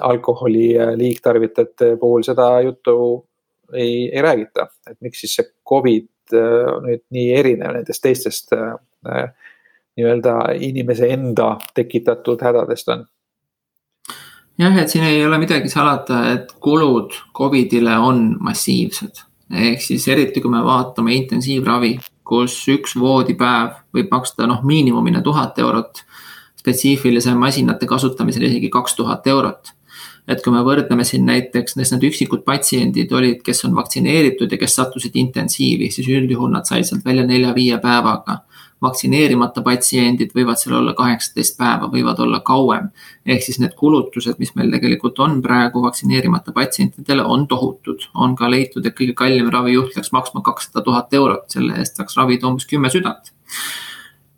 alkoholi 0.00 0.70
liigtarvitajate 0.96 1.96
puhul 2.00 2.22
seda 2.24 2.46
juttu 2.64 2.94
ei, 3.74 4.06
ei 4.08 4.22
räägita, 4.24 4.70
et 4.88 4.96
miks 5.04 5.20
siis 5.20 5.34
see 5.36 5.50
Covid 5.68 6.06
Äh, 6.08 6.17
nüüd 6.32 7.04
nii 7.14 7.28
erinev 7.36 7.74
nendest 7.76 8.02
teistest 8.04 8.52
äh, 8.56 8.74
äh, 9.06 9.30
nii-öelda 9.98 10.34
inimese 10.64 11.10
enda 11.14 11.56
tekitatud 11.74 12.42
hädadest 12.44 12.92
on? 12.94 13.06
jah, 14.58 14.76
et 14.78 14.90
siin 14.90 15.06
ei 15.06 15.24
ole 15.26 15.38
midagi 15.38 15.70
salata, 15.70 16.22
et 16.34 16.52
kulud 16.60 17.14
Covidile 17.36 17.98
on 17.98 18.36
massiivsed. 18.40 19.24
ehk 19.54 19.82
siis 19.82 20.08
eriti, 20.08 20.40
kui 20.40 20.50
me 20.52 20.64
vaatame 20.64 21.14
intensiivravi, 21.16 21.96
kus 22.24 22.60
üks 22.68 22.96
voodipäev 22.98 23.78
võib 23.94 24.12
maksta 24.12 24.46
noh, 24.46 24.62
miinimumina 24.64 25.22
tuhat 25.24 25.58
eurot, 25.58 26.04
spetsiifilise 26.58 27.34
masinate 27.38 27.86
kasutamisel 27.86 28.48
isegi 28.50 28.68
kaks 28.68 28.98
tuhat 28.98 29.26
eurot 29.26 29.77
et 30.28 30.42
kui 30.44 30.52
me 30.52 30.60
võrdleme 30.64 31.04
siin 31.08 31.24
näiteks, 31.28 31.78
need 31.78 32.04
üksikud 32.10 32.44
patsiendid 32.46 33.12
olid, 33.16 33.40
kes 33.44 33.64
on 33.64 33.76
vaktsineeritud 33.76 34.52
ja 34.52 34.58
kes 34.60 34.76
sattusid 34.76 35.16
intensiivi, 35.16 35.88
siis 35.92 36.08
üldjuhul 36.12 36.52
nad 36.52 36.68
said 36.68 36.84
sealt 36.88 37.06
välja 37.06 37.26
nelja-viie 37.26 37.80
päevaga. 37.82 38.44
vaktsineerimata 38.78 39.58
patsiendid 39.66 40.30
võivad 40.36 40.54
seal 40.60 40.76
olla 40.78 40.92
kaheksateist 40.94 41.56
päeva, 41.58 41.88
võivad 41.90 42.20
olla 42.22 42.38
kauem. 42.46 42.90
ehk 43.26 43.42
siis 43.42 43.58
need 43.58 43.74
kulutused, 43.74 44.36
mis 44.38 44.54
meil 44.54 44.70
tegelikult 44.70 45.18
on 45.18 45.40
praegu 45.42 45.82
vaktsineerimata 45.82 46.52
patsientidele, 46.52 47.24
on 47.24 47.46
tohutud. 47.48 48.08
on 48.14 48.36
ka 48.36 48.50
leitud, 48.50 48.86
et 48.86 48.94
kõige 48.94 49.14
kallim 49.14 49.48
ravijuht 49.50 49.96
läks 49.96 50.12
maksma 50.12 50.42
kakssada 50.42 50.84
tuhat 50.84 51.14
eurot, 51.14 51.50
selle 51.50 51.78
eest 51.78 51.96
saaks 51.96 52.16
ravida 52.16 52.46
umbes 52.46 52.66
kümme 52.66 52.90
südant 52.90 53.32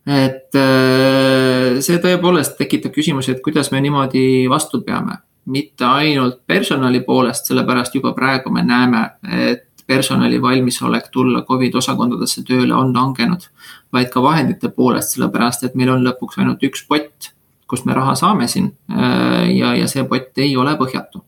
et 0.06 0.54
äh, 0.56 1.80
see 1.80 1.98
tõepoolest 1.98 2.56
tekitab 2.56 2.94
küsimusi, 2.94 3.34
et 3.34 3.42
kuidas 3.42 3.70
me 3.70 3.80
niimoodi 3.80 4.48
vastu 4.48 4.80
peame 4.80 5.18
mitte 5.46 5.84
ainult 5.84 6.40
personali 6.46 7.00
poolest, 7.04 7.48
sellepärast 7.48 7.94
juba 7.94 8.12
praegu 8.16 8.52
me 8.52 8.62
näeme, 8.66 9.02
et 9.48 9.66
personali 9.90 10.38
valmisolek 10.42 11.08
tulla 11.10 11.42
Covid 11.48 11.74
osakondadesse 11.80 12.44
tööle 12.46 12.74
on 12.76 12.92
langenud, 12.94 13.48
vaid 13.92 14.10
ka 14.12 14.22
vahendite 14.22 14.70
poolest, 14.74 15.16
sellepärast 15.16 15.66
et 15.66 15.74
meil 15.78 15.90
on 15.96 16.04
lõpuks 16.06 16.38
ainult 16.38 16.62
üks 16.66 16.84
pott, 16.86 17.32
kust 17.70 17.86
me 17.86 17.96
raha 17.96 18.14
saame 18.18 18.46
siin 18.50 18.70
äh, 18.92 19.50
ja, 19.56 19.74
ja 19.78 19.88
see 19.90 20.04
pott 20.10 20.38
ei 20.38 20.54
ole 20.58 20.76
põhjatu. 20.78 21.24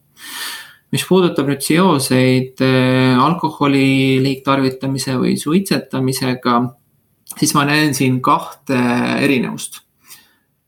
mis 0.92 1.04
puudutab 1.08 1.48
nüüd 1.48 1.62
seoseid 1.64 2.60
äh, 2.62 3.18
alkoholi 3.18 4.20
liigtarvitamise 4.22 5.16
või 5.18 5.38
suitsetamisega, 5.40 6.58
siis 7.38 7.54
ma 7.56 7.64
näen 7.66 7.96
siin 7.98 8.20
kahte 8.22 8.78
erinevust 9.24 9.82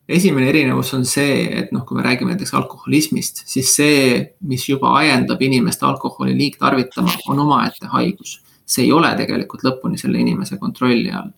esimene 0.09 0.49
erinevus 0.49 0.93
on 0.95 1.05
see, 1.09 1.45
et 1.61 1.73
noh, 1.73 1.85
kui 1.87 1.97
me 1.97 2.05
räägime 2.05 2.35
näiteks 2.35 2.55
alkoholismist, 2.59 3.45
siis 3.49 3.71
see, 3.77 4.17
mis 4.49 4.67
juba 4.69 4.93
ajendab 5.01 5.43
inimest 5.43 5.83
alkoholi 5.83 6.37
liigtarvitama, 6.39 7.15
on 7.29 7.45
omaette 7.47 7.89
haigus. 7.93 8.41
see 8.65 8.87
ei 8.87 8.93
ole 8.97 9.11
tegelikult 9.13 9.61
lõpuni 9.61 9.99
selle 10.01 10.17
inimese 10.23 10.57
kontrolli 10.57 11.11
all. 11.13 11.29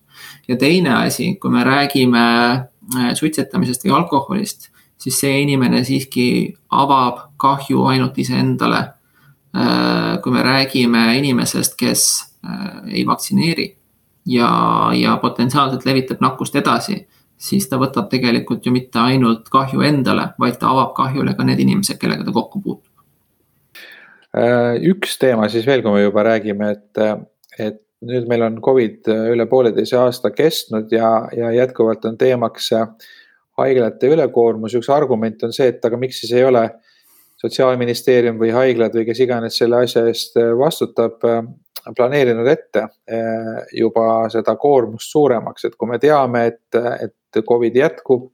ja 0.49 0.57
teine 0.57 0.93
asi, 0.95 1.35
kui 1.43 1.51
me 1.51 1.65
räägime 1.65 2.23
äh, 2.55 3.15
suitsetamisest 3.15 3.85
või 3.85 3.95
alkoholist, 3.99 4.71
siis 4.99 5.19
see 5.21 5.41
inimene 5.43 5.85
siiski 5.85 6.55
avab 6.71 7.19
kahju 7.37 7.83
ainult 7.91 8.19
iseendale. 8.19 8.79
Äh, 9.57 10.21
kui 10.23 10.33
me 10.33 10.43
räägime 10.43 11.17
inimesest, 11.19 11.75
kes 11.79 12.07
äh, 12.47 12.95
ei 12.95 13.07
vaktsineeri 13.07 13.77
ja, 14.27 14.51
ja 14.95 15.17
potentsiaalselt 15.17 15.85
levitab 15.87 16.21
nakkust 16.21 16.57
edasi 16.57 17.07
siis 17.37 17.69
ta 17.69 17.79
võtab 17.81 18.11
tegelikult 18.13 18.67
ju 18.67 18.73
mitte 18.75 19.01
ainult 19.01 19.51
kahju 19.53 19.85
endale, 19.87 20.31
vaid 20.41 20.59
ta 20.61 20.71
avab 20.73 20.95
kahjule 20.97 21.37
ka 21.37 21.45
need 21.45 21.61
inimesed, 21.65 21.99
kellega 22.01 22.25
ta 22.27 22.35
kokku 22.35 22.63
puutub. 22.65 22.93
Äh, 24.37 24.77
üks 24.93 25.17
teema 25.21 25.49
siis 25.53 25.67
veel, 25.69 25.83
kui 25.85 25.95
me 25.95 26.05
juba 26.05 26.25
räägime, 26.27 26.73
et, 26.77 27.29
et 27.59 27.83
nüüd 28.07 28.27
meil 28.29 28.45
on 28.45 28.59
Covid 28.65 29.09
üle 29.33 29.47
pooleteise 29.49 29.97
aasta 30.01 30.33
kestnud 30.35 30.93
ja, 30.93 31.11
ja 31.33 31.53
jätkuvalt 31.55 32.05
on 32.05 32.19
teemaks 32.21 32.73
haiglate 33.57 34.11
ülekoormus. 34.13 34.75
üks 34.77 34.91
argument 34.93 35.43
on 35.47 35.55
see, 35.57 35.71
et 35.73 35.85
aga 35.85 35.97
miks 36.01 36.21
siis 36.21 36.35
ei 36.37 36.45
ole 36.45 36.67
sotsiaalministeerium 37.41 38.39
või 38.41 38.53
haiglad 38.53 38.95
või 38.97 39.07
kes 39.09 39.21
iganes 39.25 39.57
selle 39.61 39.83
asja 39.85 40.07
eest 40.09 40.37
vastutab, 40.59 41.25
planeerinud 41.97 42.49
ette 42.51 42.87
juba 43.77 44.27
seda 44.33 44.57
koormust 44.61 45.13
suuremaks, 45.13 45.69
et 45.69 45.77
kui 45.77 45.91
me 45.91 46.01
teame, 46.03 46.47
et, 46.53 46.79
et 47.05 47.15
Covid 47.45 47.77
jätkub 47.77 48.31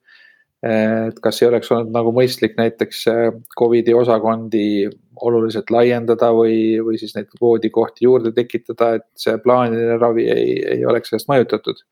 et 0.62 1.18
kas 1.22 1.40
ei 1.42 1.48
oleks 1.48 1.70
olnud 1.74 1.90
nagu 1.90 2.12
mõistlik 2.14 2.54
näiteks 2.58 3.00
äh, 3.10 3.22
Covidi 3.58 3.94
osakondi 3.98 4.86
oluliselt 5.22 5.72
laiendada 5.74 6.30
või, 6.34 6.78
või 6.82 7.00
siis 7.00 7.16
neid 7.16 7.32
voodikohti 7.40 8.06
juurde 8.06 8.30
tekitada, 8.36 8.94
et 9.00 9.08
see 9.18 9.34
plaaniline 9.42 9.98
ravi 9.98 10.28
ei, 10.30 10.52
ei 10.76 10.86
oleks 10.86 11.10
sellest 11.10 11.30
mõjutatud? 11.32 11.82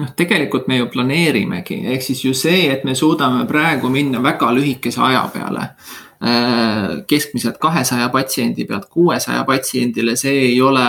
noh, 0.00 0.12
tegelikult 0.16 0.68
me 0.70 0.78
ju 0.78 0.86
planeerimegi, 0.88 1.80
ehk 1.92 2.04
siis 2.06 2.22
ju 2.24 2.32
see, 2.36 2.70
et 2.72 2.86
me 2.88 2.94
suudame 2.96 3.42
praegu 3.48 3.90
minna 3.92 4.22
väga 4.22 4.48
lühikese 4.56 5.02
aja 5.04 5.26
peale 5.34 5.66
äh, 5.66 7.02
keskmiselt 7.10 7.60
kahesaja 7.60 8.08
patsiendi 8.14 8.64
pealt 8.70 8.88
kuuesaja 8.88 9.44
patsiendile, 9.44 10.16
see 10.16 10.46
ei 10.46 10.60
ole 10.64 10.86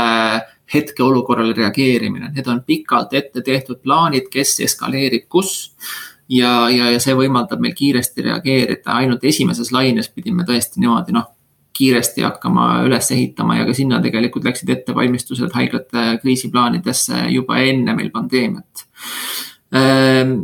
hetkeolukorrale 0.73 1.53
reageerimine, 1.57 2.31
need 2.35 2.47
on 2.47 2.63
pikalt 2.67 3.13
ette 3.13 3.43
tehtud 3.43 3.81
plaanid, 3.83 4.29
kes 4.31 4.59
eskaleerib 4.67 5.27
kus 5.29 5.71
ja, 6.31 6.69
ja, 6.71 6.89
ja 6.93 6.99
see 7.03 7.15
võimaldab 7.17 7.61
meil 7.63 7.75
kiiresti 7.75 8.25
reageerida, 8.29 8.95
ainult 9.01 9.23
esimeses 9.27 9.71
laines 9.75 10.09
pidime 10.09 10.45
tõesti 10.47 10.81
niimoodi 10.81 11.15
noh, 11.15 11.27
kiiresti 11.75 12.23
hakkama 12.25 12.83
üles 12.85 13.11
ehitama 13.15 13.57
ja 13.57 13.65
ka 13.67 13.73
sinna 13.75 14.01
tegelikult 14.03 14.45
läksid 14.47 14.69
ettevalmistused 14.69 15.53
haiglate 15.55 16.17
kriisiplaanidesse 16.21 17.25
juba 17.31 17.61
enne 17.63 17.95
meil 17.97 18.11
pandeemiat. 18.13 18.85
Ehm, 19.75 20.35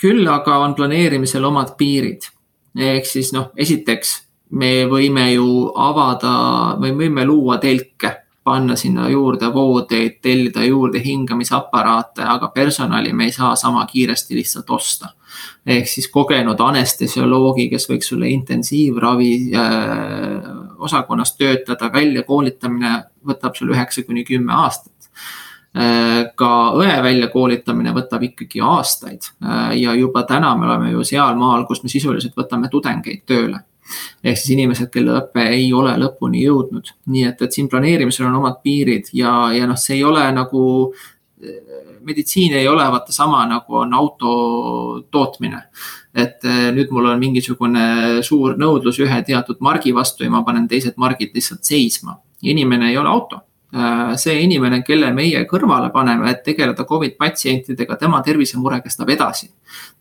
küll 0.00 0.26
aga 0.28 0.58
on 0.66 0.74
planeerimisel 0.74 1.44
omad 1.44 1.76
piirid. 1.78 2.30
ehk 2.74 3.06
siis 3.06 3.30
noh, 3.32 3.52
esiteks 3.56 4.16
me 4.58 4.84
võime 4.90 5.28
ju 5.32 5.70
avada 5.78 6.74
või 6.80 6.90
võime 6.98 7.24
luua 7.24 7.58
telke 7.62 8.10
panna 8.44 8.76
sinna 8.76 9.08
juurde 9.08 9.48
voodeid, 9.54 10.18
tellida 10.22 10.64
juurde 10.64 11.00
hingamisaparaate, 11.04 12.22
aga 12.22 12.48
personali 12.48 13.12
me 13.12 13.24
ei 13.24 13.32
saa 13.32 13.56
sama 13.56 13.86
kiiresti 13.86 14.34
lihtsalt 14.34 14.70
osta. 14.70 15.08
ehk 15.66 15.88
siis 15.88 16.06
kogenud 16.12 16.60
anestesioloogi, 16.60 17.68
kes 17.72 17.88
võiks 17.90 18.08
sulle 18.12 18.28
intensiivravi 18.30 19.30
äh, 19.56 20.50
osakonnas 20.78 21.34
töötada, 21.36 21.90
väljakoolitamine 21.92 22.92
võtab 23.26 23.56
sul 23.56 23.72
üheksa 23.74 24.04
kuni 24.06 24.24
kümme 24.24 24.52
aastat. 24.52 25.10
Äh, 25.74 26.30
ka 26.36 26.50
õe 26.78 26.94
väljakoolitamine 27.02 27.96
võtab 27.96 28.22
ikkagi 28.28 28.60
aastaid. 28.62 29.32
Äh, 29.42 29.74
ja 29.80 29.94
juba 29.98 30.22
täna 30.22 30.54
me 30.56 30.68
oleme 30.68 30.92
ju 30.92 31.04
sealmaal, 31.04 31.66
kus 31.66 31.82
me 31.82 31.90
sisuliselt 31.90 32.36
võtame 32.36 32.70
tudengeid 32.70 33.24
tööle 33.26 33.64
ehk 34.24 34.38
siis 34.38 34.54
inimesed, 34.56 34.90
kelle 34.92 35.18
õpe 35.20 35.44
ei 35.52 35.72
ole 35.72 35.96
lõpuni 36.00 36.44
jõudnud, 36.44 36.94
nii 37.12 37.26
et, 37.30 37.42
et 37.42 37.52
siin 37.52 37.68
planeerimisel 37.68 38.28
on 38.30 38.40
omad 38.40 38.62
piirid 38.64 39.10
ja, 39.12 39.34
ja 39.54 39.68
noh, 39.70 39.78
see 39.80 39.98
ei 39.98 40.04
ole 40.08 40.24
nagu 40.32 40.64
meditsiin 42.04 42.52
ei 42.52 42.68
ole 42.68 42.84
vaata 42.90 43.12
sama 43.12 43.46
nagu 43.46 43.76
on 43.76 43.94
auto 43.94 45.04
tootmine. 45.10 45.62
et 46.14 46.44
eh, 46.44 46.70
nüüd 46.70 46.92
mul 46.94 47.08
on 47.10 47.18
mingisugune 47.18 48.22
suur 48.22 48.54
nõudlus 48.58 49.00
ühe 49.02 49.16
teatud 49.26 49.58
margi 49.60 49.90
vastu 49.94 50.22
ja 50.24 50.30
ma 50.30 50.44
panen 50.46 50.68
teised 50.70 50.94
margid 50.96 51.34
lihtsalt 51.34 51.64
seisma. 51.64 52.20
inimene 52.42 52.90
ei 52.90 52.98
ole 52.98 53.08
auto 53.08 53.40
see 54.20 54.36
inimene, 54.44 54.82
kelle 54.86 55.08
meie 55.14 55.40
kõrvale 55.50 55.90
paneme, 55.92 56.30
et 56.30 56.44
tegeleda 56.46 56.84
Covid 56.86 57.16
patsientidega, 57.18 57.96
tema 57.98 58.20
tervisemure 58.22 58.80
kestab 58.84 59.10
edasi. 59.10 59.50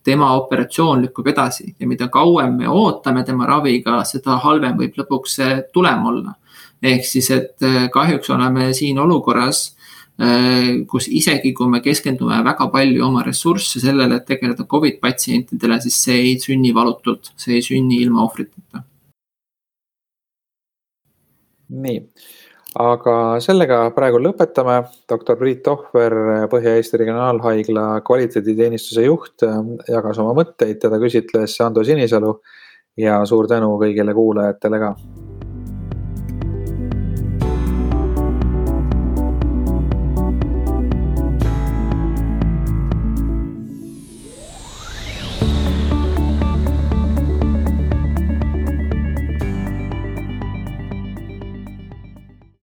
tema 0.04 0.34
operatsioon 0.36 1.02
lükkub 1.02 1.28
edasi 1.28 1.76
ja 1.80 1.88
mida 1.88 2.10
kauem 2.12 2.58
me 2.58 2.68
ootame 2.68 3.24
tema 3.24 3.46
raviga, 3.48 4.04
seda 4.04 4.36
halvem 4.44 4.76
võib 4.78 4.98
lõpuks 5.00 5.38
see 5.40 5.62
tulem 5.74 6.06
olla. 6.06 6.36
ehk 6.84 7.06
siis, 7.06 7.32
et 7.32 7.64
äh, 7.64 7.90
kahjuks 7.90 8.30
oleme 8.30 8.74
siin 8.74 9.00
olukorras, 9.00 9.76
äh, 10.22 10.86
kus 10.88 11.08
isegi 11.08 11.54
kui 11.54 11.70
me 11.70 11.80
keskendume 11.82 12.44
väga 12.44 12.68
palju 12.68 13.06
oma 13.06 13.24
ressursse 13.24 13.80
sellele, 13.80 14.16
et 14.16 14.26
tegeleda 14.26 14.66
Covid 14.66 15.00
patsientidele, 15.00 15.82
siis 15.82 16.04
see 16.04 16.20
ei 16.20 16.40
sünni 16.40 16.74
valutult, 16.76 17.32
see 17.38 17.56
ei 17.56 17.62
sünni 17.62 18.02
ilma 18.04 18.24
ohvriteta. 18.24 18.84
nii 21.70 22.00
aga 22.80 23.40
sellega 23.44 23.80
praegu 23.96 24.20
lõpetame. 24.22 24.84
doktor 25.10 25.38
Priit 25.38 25.64
Tohver, 25.64 26.14
Põhja-Eesti 26.52 26.98
Regionaalhaigla 27.02 28.02
kvaliteediteenistuse 28.06 29.06
juht, 29.06 29.46
jagas 29.88 30.20
oma 30.20 30.34
mõtteid, 30.42 30.80
teda 30.82 31.00
küsitles 31.02 31.60
Ando 31.62 31.84
Sinisalu 31.84 32.34
ja 32.98 33.24
suur 33.26 33.48
tänu 33.48 33.78
kõigile 33.82 34.14
kuulajatele 34.14 34.80
ka 34.80 34.96